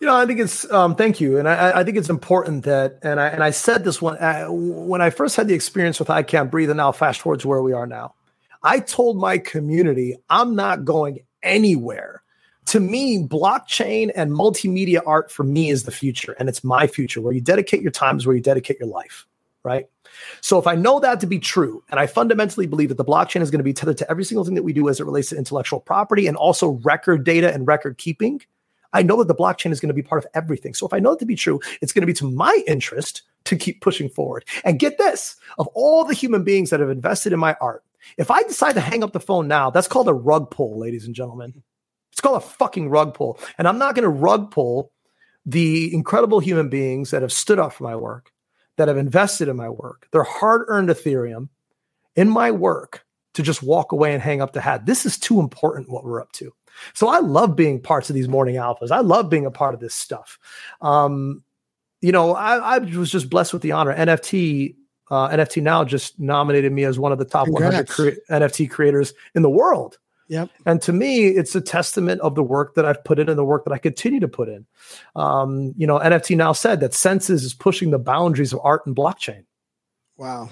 [0.00, 3.00] You know, I think it's um, thank you, and I, I, think it's important that,
[3.02, 5.98] and I and I said this when I, uh, when I first had the experience
[5.98, 8.14] with I Can't Breathe, and now fast forward to where we are now.
[8.62, 12.22] I told my community I'm not going anywhere.
[12.66, 17.20] To me, blockchain and multimedia art for me is the future, and it's my future.
[17.20, 19.26] Where you dedicate your time is where you dedicate your life,
[19.64, 19.86] right?
[20.40, 23.40] So if I know that to be true, and I fundamentally believe that the blockchain
[23.40, 25.30] is going to be tethered to every single thing that we do as it relates
[25.30, 28.40] to intellectual property and also record data and record keeping,
[28.92, 30.74] I know that the blockchain is going to be part of everything.
[30.74, 33.22] So if I know it to be true, it's going to be to my interest
[33.44, 34.44] to keep pushing forward.
[34.64, 37.84] And get this of all the human beings that have invested in my art,
[38.16, 41.06] if I decide to hang up the phone now, that's called a rug pull, ladies
[41.06, 41.62] and gentlemen.
[42.12, 43.38] It's called a fucking rug pull.
[43.58, 44.92] And I'm not going to rug pull
[45.44, 48.32] the incredible human beings that have stood up for my work,
[48.78, 51.48] that have invested in my work, their hard earned Ethereum
[52.16, 53.04] in my work
[53.34, 54.86] to just walk away and hang up the hat.
[54.86, 56.52] This is too important what we're up to.
[56.94, 58.90] So I love being parts of these morning alphas.
[58.90, 60.38] I love being a part of this stuff.
[60.80, 61.42] Um,
[62.00, 63.94] you know, I, I was just blessed with the honor.
[63.94, 64.76] NFT
[65.10, 67.98] uh, NFT Now just nominated me as one of the top Congrats.
[67.98, 69.98] 100 cre- NFT creators in the world.
[70.28, 70.50] Yep.
[70.66, 73.44] And to me, it's a testament of the work that I've put in and the
[73.44, 74.66] work that I continue to put in.
[75.16, 78.94] Um, you know, NFT Now said that Senses is pushing the boundaries of art and
[78.94, 79.44] blockchain.
[80.16, 80.50] Wow.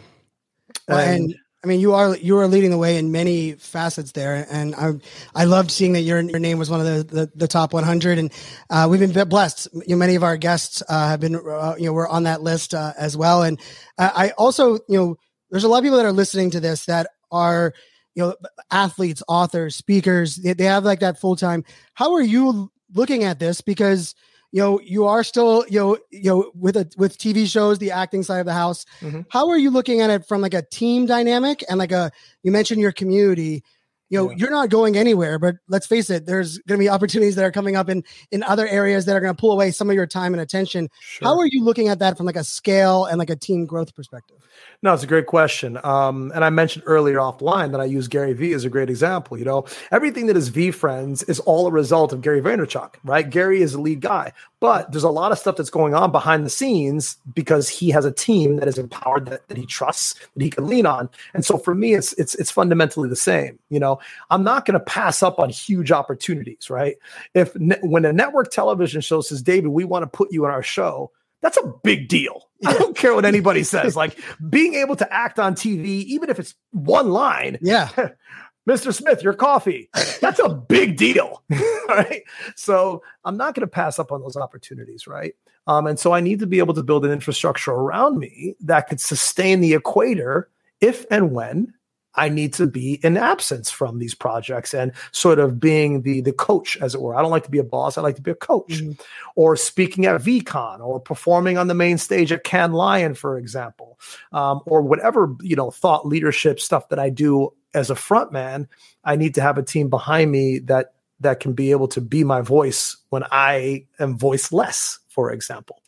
[0.88, 4.46] And, and I mean, you are you are leading the way in many facets there,
[4.50, 4.92] and I
[5.34, 8.18] I loved seeing that your your name was one of the the, the top 100,
[8.18, 8.32] and
[8.70, 9.68] uh, we've been blessed.
[9.72, 12.40] You know, many of our guests uh, have been uh, you know we're on that
[12.40, 13.58] list uh, as well, and
[13.98, 15.16] I also you know
[15.50, 17.74] there's a lot of people that are listening to this that are
[18.16, 18.34] you know
[18.72, 20.36] athletes, authors, speakers.
[20.36, 21.64] They, they have like that full time.
[21.94, 23.60] How are you looking at this?
[23.60, 24.14] Because
[24.52, 27.90] you know you are still you know you know with a with tv shows the
[27.90, 29.20] acting side of the house mm-hmm.
[29.28, 32.10] how are you looking at it from like a team dynamic and like a
[32.42, 33.62] you mentioned your community
[34.08, 34.36] you know yeah.
[34.38, 37.50] you're not going anywhere but let's face it there's going to be opportunities that are
[37.50, 40.06] coming up in in other areas that are going to pull away some of your
[40.06, 41.28] time and attention sure.
[41.28, 43.94] how are you looking at that from like a scale and like a team growth
[43.94, 44.36] perspective
[44.82, 45.78] no, it's a great question.
[45.82, 49.38] Um, and I mentioned earlier offline that I use Gary Vee as a great example.
[49.38, 53.28] You know, everything that is V VeeFriends is all a result of Gary Vaynerchuk, right?
[53.28, 56.44] Gary is the lead guy, but there's a lot of stuff that's going on behind
[56.44, 60.42] the scenes because he has a team that is empowered that, that he trusts that
[60.42, 61.08] he can lean on.
[61.34, 63.58] And so for me, it's it's it's fundamentally the same.
[63.70, 63.98] You know,
[64.30, 66.96] I'm not going to pass up on huge opportunities, right?
[67.34, 70.50] If ne- when a network television show says, David, we want to put you in
[70.50, 71.10] our show
[71.46, 72.48] that's a big deal.
[72.66, 73.94] I don't care what anybody says.
[73.94, 74.18] Like
[74.50, 77.58] being able to act on TV, even if it's one line.
[77.62, 77.88] Yeah.
[78.68, 78.92] Mr.
[78.92, 79.88] Smith, your coffee.
[80.20, 81.44] That's a big deal.
[81.88, 82.24] right.
[82.56, 85.06] So I'm not going to pass up on those opportunities.
[85.06, 85.34] Right.
[85.68, 88.88] Um, and so I need to be able to build an infrastructure around me that
[88.88, 91.74] could sustain the equator if and when
[92.16, 96.32] I need to be in absence from these projects and sort of being the the
[96.32, 97.14] coach, as it were.
[97.14, 97.98] I don't like to be a boss.
[97.98, 98.92] I like to be a coach, mm-hmm.
[99.34, 103.98] or speaking at VeeCon, or performing on the main stage at Cannes Lion, for example,
[104.32, 108.68] um, or whatever you know thought leadership stuff that I do as a front man.
[109.04, 112.24] I need to have a team behind me that that can be able to be
[112.24, 115.80] my voice when I am voiceless, for example.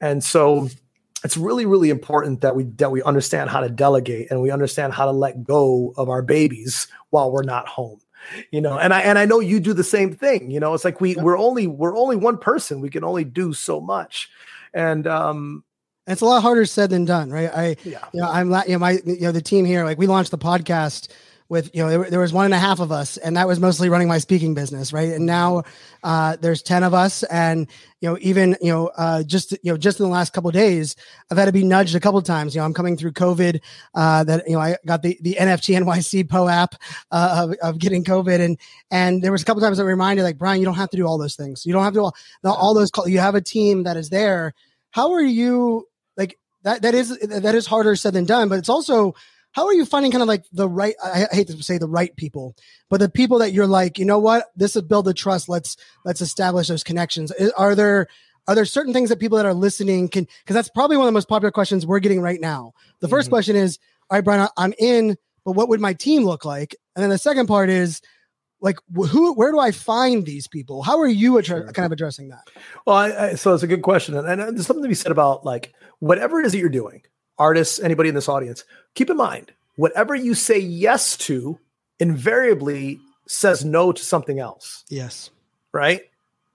[0.00, 0.68] And so
[1.24, 4.92] it's really really important that we that we understand how to delegate and we understand
[4.92, 7.98] how to let go of our babies while we're not home
[8.50, 8.78] you know?
[8.78, 10.74] And i and i know you do the same thing you know?
[10.74, 12.80] It's like we we're only we're only one person.
[12.80, 14.30] We can only do so much.
[14.72, 15.64] And um
[16.06, 17.50] it's a lot harder said than done right?
[17.54, 18.04] I yeah.
[18.12, 20.38] you know i'm you know my you know the team here like we launched the
[20.38, 21.08] podcast
[21.48, 23.60] with you know there, there, was one and a half of us and that was
[23.60, 25.10] mostly running my speaking business right?
[25.10, 25.64] And now
[26.02, 27.68] uh, there's 10 of us and
[28.00, 30.96] you know even you know uh, just you know just in the last couple days
[31.30, 32.54] i've had to be nudged a couple times.
[32.54, 33.60] You know i'm coming through covid
[33.94, 36.74] uh, that you know i got the the nft nyc POAP
[37.10, 38.58] uh, of, of getting covid and
[38.90, 41.06] and there was a couple times that reminded like brian you don't have to do
[41.06, 41.66] all those things.
[41.66, 44.08] You don't have to do all, all those call, you have a team that is
[44.08, 44.54] there.
[44.90, 45.86] How are you
[46.16, 49.14] like that that is that is harder said than done but it's also
[49.54, 52.14] how are you finding kind of like the right I, hate to say the right
[52.16, 52.54] people
[52.90, 54.50] but the people that you're like you know what?
[54.56, 55.48] This is build the trust.
[55.48, 57.32] Let's let's establish those connections.
[57.56, 58.08] Are there
[58.46, 61.08] are there certain things that people that are listening can because that's probably one of
[61.08, 62.72] the most popular questions we're getting right now.
[63.00, 63.28] The 1st mm-hmm.
[63.30, 63.78] question is
[64.10, 66.74] all right brian i'm in but what would my team look like?
[66.96, 68.00] And then the second part is
[68.60, 70.82] like who where do i find these people?
[70.82, 72.48] How are you kind of addressing that?
[72.86, 75.12] Well I, I, so it's a good question and, and there's something to be said
[75.12, 77.02] about like whatever it is that you're doing
[77.38, 78.64] artists, anybody in this audience,
[78.94, 81.58] keep in mind whatever you say yes to
[81.98, 84.84] invariably says no to something else.
[84.88, 85.30] Yes.
[85.72, 86.02] Right?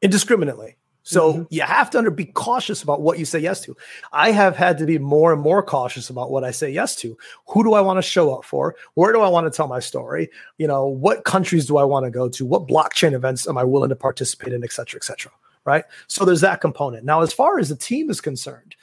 [0.02, 0.78] Indiscriminately.
[1.04, 1.44] So mm-hmm.
[1.50, 3.76] you have to under, be cautious about what you say yes to.
[4.14, 7.18] I have had to be more and more cautious about what I say yes to.
[7.48, 8.76] Who do I want to show up for?
[8.94, 10.30] Where do I want to tell my story?
[10.58, 12.46] You know, what countries do I want to go to?
[12.46, 15.32] What blockchain events am I willing to participate in, et cetera, et cetera.
[15.66, 15.84] Right.
[16.08, 17.06] So there's that component.
[17.06, 18.76] Now, as far as the team is concerned,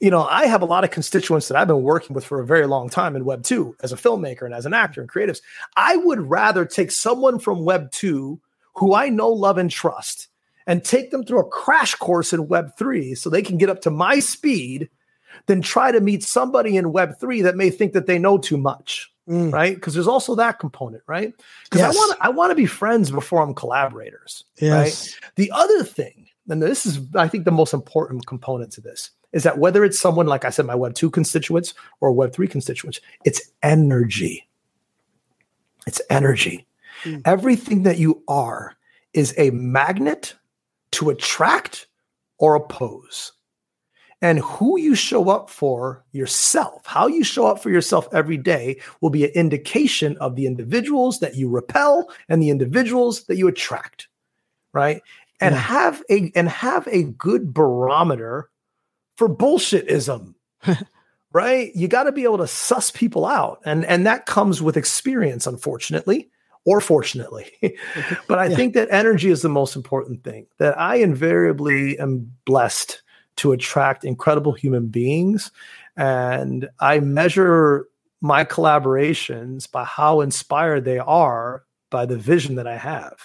[0.00, 2.46] you know, I have a lot of constituents that I've been working with for a
[2.46, 5.40] very long time in Web 2 as a filmmaker and as an actor and creatives.
[5.76, 8.40] I would rather take someone from Web 2
[8.74, 10.28] who I know, love, and trust
[10.66, 13.80] and take them through a crash course in Web 3 so they can get up
[13.82, 14.90] to my speed
[15.46, 18.56] than try to meet somebody in Web 3 that may think that they know too
[18.56, 19.10] much.
[19.28, 19.52] mm.
[19.52, 19.74] right?
[19.74, 21.32] Because there's also that component, right?
[21.64, 21.94] Because yes.
[21.94, 25.14] I want I want to be friends before I'm collaborators, yes.
[25.14, 25.30] right?
[25.36, 29.42] The other thing, and this is I think the most important component to this is
[29.42, 33.00] that whether it's someone like I said, my Web two constituents or Web three constituents,
[33.24, 34.46] it's energy.
[35.86, 36.66] It's energy.
[37.04, 37.22] Mm.
[37.24, 38.76] Everything that you are
[39.12, 40.34] is a magnet
[40.92, 41.86] to attract
[42.38, 43.32] or oppose
[44.22, 48.80] and who you show up for yourself, how you show up for yourself every day
[49.00, 53.46] will be an indication of the individuals that you repel and the individuals that you
[53.46, 54.08] attract.
[54.72, 55.02] Right.
[55.40, 55.60] And yeah.
[55.60, 58.48] have a and have a good barometer
[59.16, 60.34] for bullshitism.
[61.32, 61.74] right?
[61.74, 63.60] You got to be able to suss people out.
[63.64, 66.30] And and that comes with experience, unfortunately
[66.66, 67.50] or fortunately.
[68.28, 68.56] but I yeah.
[68.56, 70.46] think that energy is the most important thing.
[70.58, 73.02] That I invariably am blessed
[73.36, 75.50] to attract incredible human beings.
[75.96, 77.86] And I measure
[78.20, 83.16] my collaborations by how inspired they are by the vision that I have.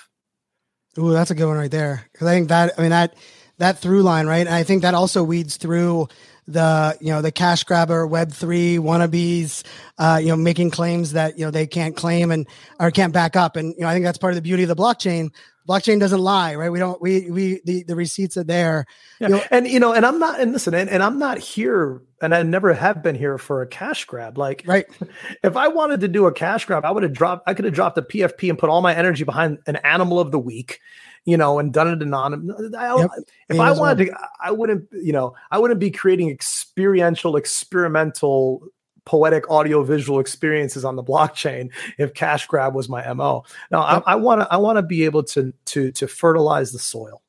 [1.00, 2.08] Ooh, that's a good one right there.
[2.12, 3.16] Because I think that, I mean, that,
[3.62, 4.46] that through line, right?
[4.46, 6.08] And I think that also weeds through
[6.48, 9.64] the you know the cash grabber web 3 wannabes
[10.00, 12.48] uh, you know making claims that you know they can't claim and
[12.80, 13.56] or can't back up.
[13.56, 15.30] And you know i think that's part of the beauty of the blockchain.
[15.70, 16.72] Blockchain doesn't lie right?
[16.72, 18.88] We don't we we the, the receipts are there.
[19.20, 19.28] Yeah.
[19.28, 22.02] You know, and you know and i'm not and listen and, and i'm not here
[22.20, 24.40] and i never have been here for a cash grab.
[24.40, 24.88] Like right.
[25.44, 27.76] if i wanted to do a cash grab i would have dropped i could have
[27.76, 30.80] dropped a pfp and put all my energy behind an animal of the week
[31.26, 32.56] you know, and done it anonymous.
[32.72, 33.10] Yep.
[33.50, 34.18] If I wanted well.
[34.18, 38.68] to, I wouldn't, you know, I wouldn't be creating experiential, experimental,
[39.06, 43.44] poetic audio visual experiences on the blockchain if cash grab was my mo.
[43.72, 44.04] Now.
[44.06, 47.22] I want to, I want to be able to, to, to fertilize the soil.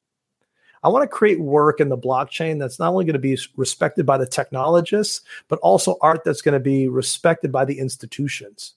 [0.84, 4.05] I want to create work in the blockchain that's not only going to be respected
[4.05, 8.74] by the technologists, but also art that's going to be respected by the institutions.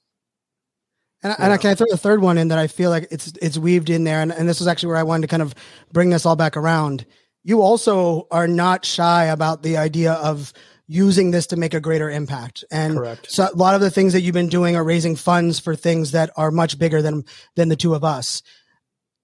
[1.26, 1.46] And, yeah.
[1.46, 3.58] and I, can I throw the third one in that I feel like it's it's
[3.58, 5.56] weaved in there, and, and this is actually where I wanted to kind of
[5.92, 7.06] bring this all back around.
[7.44, 10.54] You also are not shy about the idea of
[10.88, 12.64] using this to make a greater impact.
[12.70, 13.32] And Correct.
[13.32, 16.12] so a lot of the things that you've been doing are raising funds for things
[16.12, 17.24] that are much bigger than
[17.56, 18.44] than the two of us.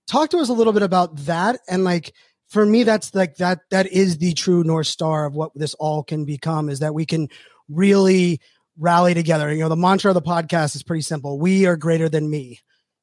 [0.07, 2.13] Talk to us a little bit about that and like
[2.47, 6.03] for me that's like that that is the true north star of what this all
[6.03, 7.29] can become is that we can
[7.69, 8.41] really
[8.77, 9.51] rally together.
[9.51, 11.39] You know, the mantra of the podcast is pretty simple.
[11.39, 12.59] We are greater than me.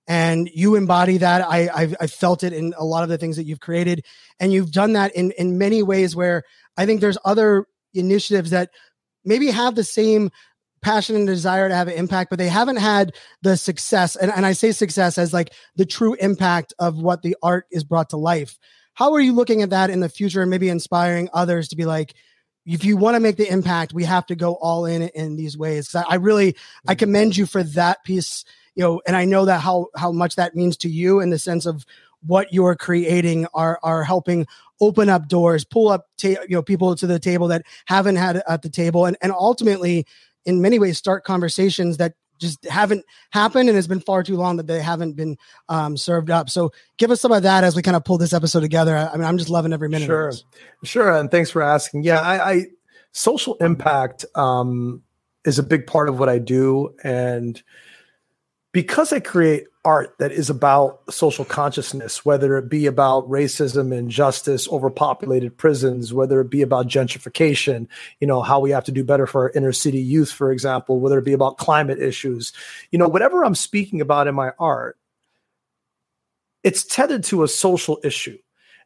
[0.06, 1.42] And you embody that.
[1.42, 4.04] I, I've, I've felt it in a lot of the things that you've created.
[4.40, 6.44] And you've done that in, in many ways where
[6.76, 8.70] I think there's other initiatives that
[9.24, 10.30] maybe have the same
[10.80, 13.12] passion and desire to have an impact, but they haven't had
[13.42, 14.16] the success.
[14.16, 17.84] And, and I say success as like the true impact of what the art is
[17.84, 18.58] brought to life.
[18.94, 21.84] How are you looking at that in the future and maybe inspiring others to be
[21.84, 22.14] like,
[22.68, 25.56] if you want to make the impact, we have to go all in in these
[25.56, 25.94] ways.
[25.94, 26.54] I really,
[26.86, 26.98] I mm-hmm.
[26.98, 28.44] commend you for that piece,
[28.74, 31.38] you know, and I know that how how much that means to you in the
[31.38, 31.86] sense of
[32.26, 34.46] what you're creating are are helping
[34.80, 38.42] open up doors, pull up, ta- you know, people to the table that haven't had
[38.46, 40.06] at the table, and and ultimately,
[40.44, 44.56] in many ways, start conversations that just haven't happened and it's been far too long
[44.56, 45.36] that they haven't been
[45.68, 46.50] um, served up.
[46.50, 48.96] So give us some of that as we kind of pull this episode together.
[48.96, 50.06] I mean, I'm just loving every minute.
[50.06, 50.32] Sure.
[50.84, 51.12] Sure.
[51.16, 52.04] And thanks for asking.
[52.04, 52.20] Yeah.
[52.20, 52.64] I, I
[53.12, 55.02] social impact um,
[55.44, 56.94] is a big part of what I do.
[57.04, 57.62] And
[58.72, 64.68] because I create art that is about social consciousness, whether it be about racism, injustice,
[64.68, 67.88] overpopulated prisons, whether it be about gentrification,
[68.20, 71.00] you know, how we have to do better for our inner city youth, for example,
[71.00, 72.52] whether it be about climate issues,
[72.90, 74.98] you know, whatever I'm speaking about in my art,
[76.62, 78.36] it's tethered to a social issue.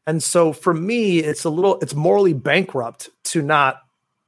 [0.07, 3.83] And so for me, it's a little, it's morally bankrupt to not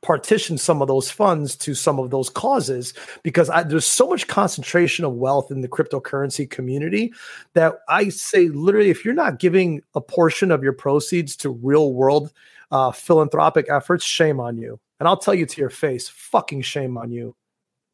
[0.05, 2.93] partition some of those funds to some of those causes
[3.23, 7.13] because I, there's so much concentration of wealth in the cryptocurrency community
[7.55, 11.95] that I say literally if you're not giving a portion of your proceeds to real
[11.95, 12.33] world
[12.71, 14.79] uh, philanthropic efforts, shame on you.
[15.01, 17.35] And I'll tell you to your face, fucking shame on you.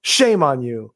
[0.02, 0.92] Shame on you.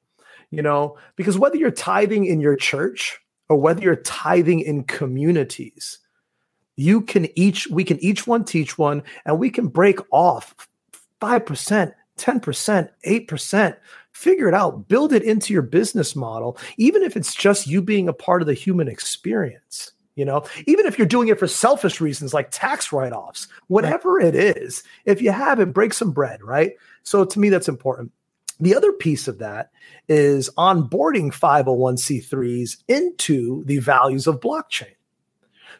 [0.51, 6.01] You know, because whether you're tithing in your church or whether you're tithing in communities,
[6.77, 10.55] you can each we can each one teach one and we can break off
[11.25, 13.77] 5%, 10%, 8%.
[14.13, 18.09] Figure it out, build it into your business model, even if it's just you being
[18.09, 19.93] a part of the human experience.
[20.17, 24.21] You know, even if you're doing it for selfish reasons like tax write offs, whatever
[24.21, 26.75] it is, if you have it, break some bread, right?
[27.03, 28.13] So to me, that's important.
[28.61, 29.71] The other piece of that
[30.09, 34.95] is onboarding 501c3s into the values of blockchain.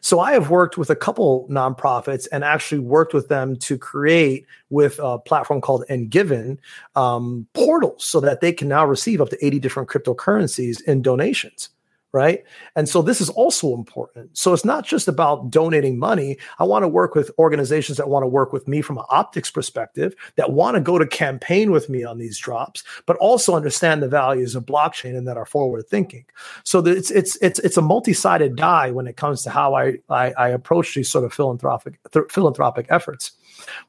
[0.01, 4.45] So I have worked with a couple nonprofits and actually worked with them to create
[4.69, 6.59] with a platform called Engiven
[6.95, 11.69] um, portals so that they can now receive up to 80 different cryptocurrencies in donations
[12.15, 12.45] right?
[12.77, 14.37] And so this is also important.
[14.37, 16.37] So it's not just about donating money.
[16.59, 19.51] I want to work with organizations that want to work with me from an optics
[19.51, 24.01] perspective, that want to go to campaign with me on these drops, but also understand
[24.01, 26.23] the values of blockchain and that are forward thinking.
[26.63, 30.31] So it's it's it's it's a multi-sided die when it comes to how I I,
[30.37, 33.33] I approach these sort of philanthropic th- philanthropic efforts.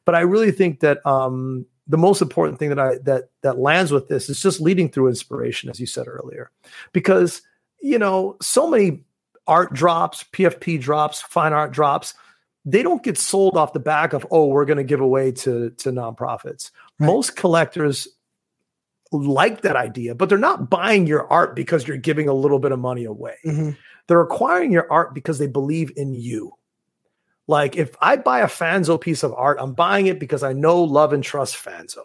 [0.05, 3.93] But I really think that um, the most important thing that I that that lands
[3.93, 6.51] with this is just leading through inspiration, as you said earlier,
[6.93, 7.43] because
[7.81, 9.05] you know, so many
[9.47, 12.15] art drops, PFP drops, fine art drops,
[12.65, 15.71] they don't get sold off the back of, oh, we're going to give away to,
[15.71, 16.73] to nonprofits.
[16.99, 17.07] Right.
[17.07, 18.09] Most collectors
[19.13, 22.73] like that idea, but they're not buying your art because you're giving a little bit
[22.73, 23.37] of money away.
[23.47, 23.71] Mm-hmm.
[24.09, 26.53] They're acquiring your art because they believe in you.
[27.47, 30.83] Like if I buy a Fanzo piece of art, I'm buying it because I know,
[30.83, 32.03] love, and trust Fanzo.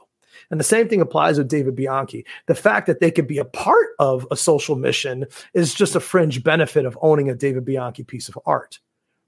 [0.51, 2.25] And the same thing applies with David Bianchi.
[2.47, 5.99] The fact that they could be a part of a social mission is just a
[5.99, 8.79] fringe benefit of owning a David Bianchi piece of art.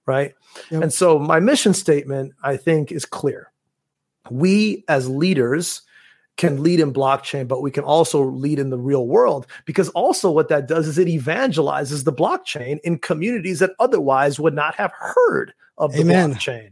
[0.06, 0.36] Right.
[0.70, 0.84] Yep.
[0.84, 3.52] And so my mission statement, I think, is clear.
[4.30, 5.82] We as leaders,
[6.38, 10.32] can lead in blockchain, but we can also lead in the real world because also
[10.32, 14.92] what that does is it evangelizes the blockchain in communities that otherwise would not have
[14.94, 16.34] heard of the Amen.
[16.34, 16.72] blockchain.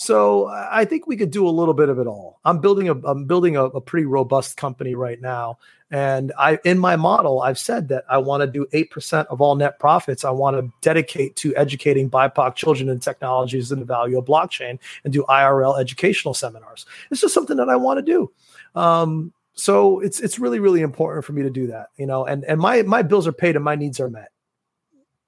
[0.00, 2.40] So I think we could do a little bit of it all.
[2.46, 5.58] I'm building a I'm building a, a pretty robust company right now,
[5.90, 9.42] and I in my model I've said that I want to do eight percent of
[9.42, 10.24] all net profits.
[10.24, 14.78] I want to dedicate to educating BIPOC children in technologies and the value of blockchain,
[15.04, 16.86] and do IRL educational seminars.
[17.10, 18.32] It's just something that I want to do.
[18.74, 22.24] Um, so it's it's really really important for me to do that, you know.
[22.24, 24.30] And and my my bills are paid and my needs are met.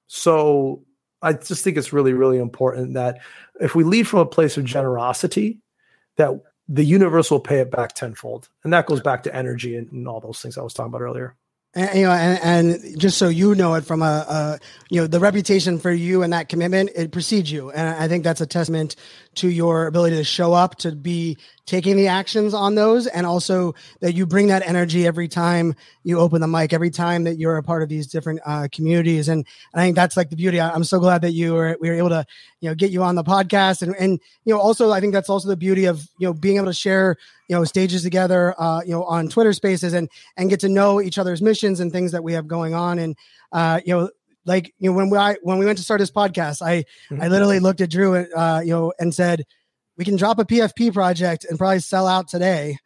[0.07, 0.81] So
[1.23, 3.21] I just think it's really, really important that
[3.61, 5.61] if we lead from a place of generosity,
[6.17, 6.31] that
[6.69, 8.49] the universe will pay it back tenfold.
[8.65, 11.03] And that goes back to energy and, and all those things I was talking about
[11.03, 11.37] earlier.
[11.75, 14.59] And, you know, and, and, just so you know it from a, a,
[14.91, 17.71] you know, the reputation for you and that commitment, it precedes you.
[17.71, 18.95] And I think that's a testament
[19.35, 23.75] to your ability to show up, to be taking the actions on those, and also
[24.01, 27.57] that you bring that energy every time you open the mic, every time that you're
[27.57, 29.29] a part of these different uh, communities.
[29.29, 30.61] And, and I think that's like the beauty.
[30.61, 32.27] I, am so glad that you were we were able to
[32.61, 35.31] you know get you on the podcast, and and you know also I think that's
[35.31, 37.17] also the beauty of you know being able to share
[37.49, 41.01] you know stages together, uh, you know on Twitter Spaces, and and get to know
[41.01, 43.17] each other's missions and things that we have going on, and
[43.53, 44.11] uh, you know
[44.45, 47.23] like you know when we I, when we went to start this podcast, I mm-hmm.
[47.23, 49.45] I literally looked at Drew, uh, you know, and said
[49.97, 52.79] we can drop a PFP project and probably sell out today,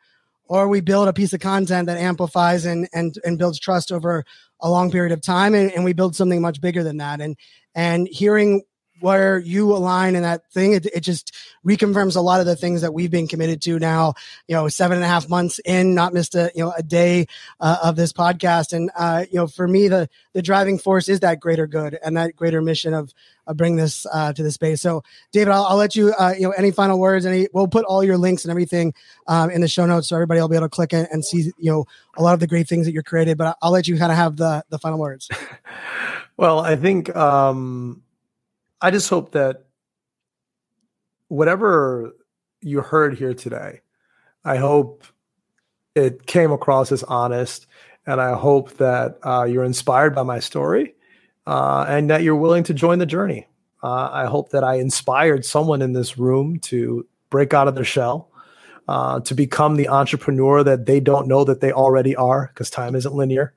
[0.48, 4.24] or we build a piece of content that amplifies and and and builds trust over
[4.60, 7.20] a long period of time, and, and we build something much bigger than that.
[7.20, 7.36] And
[7.74, 8.62] and hearing
[9.00, 11.34] where you align in that thing, it, it just
[11.66, 14.14] reconfirms a lot of the things that we've been committed to now,
[14.48, 17.26] you know, seven and a half months in, not missed a, you know, a day
[17.60, 18.72] uh, of this podcast.
[18.72, 22.16] And, uh, you know, for me, the, the driving force is that greater good and
[22.16, 23.12] that greater mission of,
[23.46, 24.80] of bring this uh, to the space.
[24.80, 27.84] So David, I'll, I'll let you, uh, you know, any final words, any, we'll put
[27.84, 28.94] all your links and everything
[29.26, 30.08] um, in the show notes.
[30.08, 31.84] So everybody will be able to click and, and see, you know,
[32.16, 34.18] a lot of the great things that you're created, but I'll let you kind of
[34.18, 35.28] have the, the final words.
[36.36, 38.02] well, I think, um,
[38.80, 39.64] I just hope that
[41.28, 42.12] whatever
[42.60, 43.80] you heard here today,
[44.44, 45.04] I hope
[45.94, 47.66] it came across as honest,
[48.06, 50.94] and I hope that uh, you're inspired by my story,
[51.46, 53.48] uh, and that you're willing to join the journey.
[53.82, 57.84] Uh, I hope that I inspired someone in this room to break out of their
[57.84, 58.30] shell,
[58.88, 62.94] uh, to become the entrepreneur that they don't know that they already are, because time
[62.94, 63.54] isn't linear.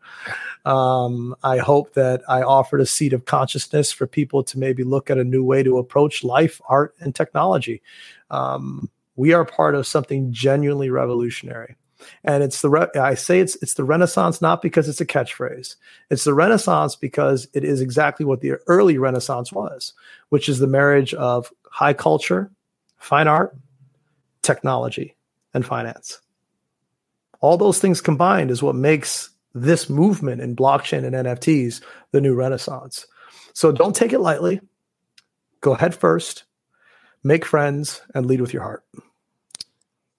[0.70, 5.10] Um, I hope that I offered a seat of consciousness for people to maybe look
[5.10, 7.82] at a new way to approach life, art, and technology.
[8.30, 11.76] Um, we are part of something genuinely revolutionary.
[12.24, 15.76] And it's the re- I say it's it's the Renaissance not because it's a catchphrase.
[16.12, 19.94] It's the Renaissance because it is exactly what the early Renaissance was,
[20.30, 22.52] which is the marriage of high culture,
[23.00, 23.58] fine art,
[24.44, 25.16] technology,
[25.52, 26.22] and finance.
[27.42, 29.32] All those things combined is what makes
[29.62, 31.82] this movement in blockchain and NFTs
[32.12, 33.06] the new renaissance.
[33.54, 34.62] So don't take it lightly.
[35.62, 36.46] Go head first,
[37.24, 38.84] make friends, and lead with your heart.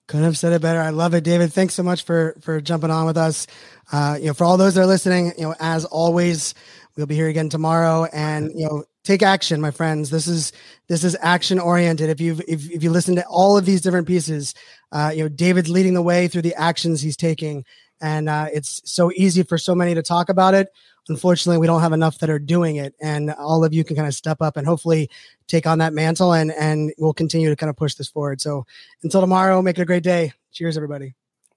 [0.06, 0.80] Couldn't have said it better.
[0.80, 1.52] I love it, David.
[1.52, 3.46] Thanks so much for for jumping on with us.
[3.92, 6.52] Uh, you know, for all those that are listening, you know, as always,
[6.96, 8.06] we'll be here again tomorrow.
[8.12, 10.10] And you know, take action, my friends.
[10.10, 10.52] This is
[10.88, 12.10] this is action oriented.
[12.10, 14.52] If you've if, if you listen to all of these different pieces,
[14.90, 17.64] uh, you know, David's leading the way through the actions he's taking
[18.00, 20.72] and uh, it's so easy for so many to talk about it.
[21.08, 24.08] Unfortunately, we don't have enough that are doing it, and all of you can kind
[24.08, 25.10] of step up and hopefully
[25.46, 28.40] take on that mantle, and and we'll continue to kind of push this forward.
[28.40, 28.66] So
[29.02, 30.32] until tomorrow, make it a great day.
[30.52, 31.14] Cheers, everybody.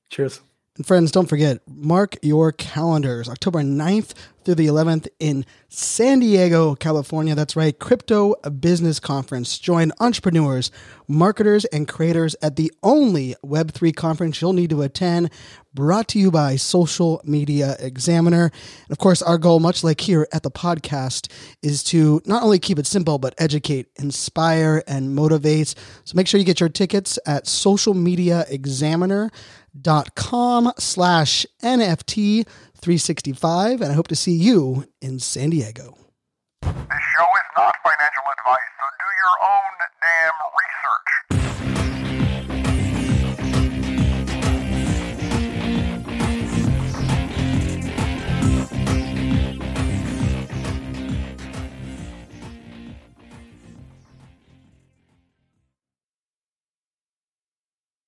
[0.09, 0.41] Cheers.
[0.75, 3.29] And friends, don't forget, mark your calendars.
[3.29, 7.35] October 9th through the 11th in San Diego, California.
[7.35, 9.57] That's right, Crypto Business Conference.
[9.57, 10.71] Join entrepreneurs,
[11.07, 15.29] marketers, and creators at the only Web3 conference you'll need to attend,
[15.73, 18.45] brought to you by Social Media Examiner.
[18.45, 22.59] And of course, our goal, much like here at the podcast, is to not only
[22.59, 25.75] keep it simple, but educate, inspire, and motivate.
[26.03, 29.31] So make sure you get your tickets at Social Media Examiner
[29.79, 32.45] dot com slash NFT
[32.75, 35.97] 365, and I hope to see you in San Diego.
[36.61, 41.42] This show is not financial advice, so do your own damn research.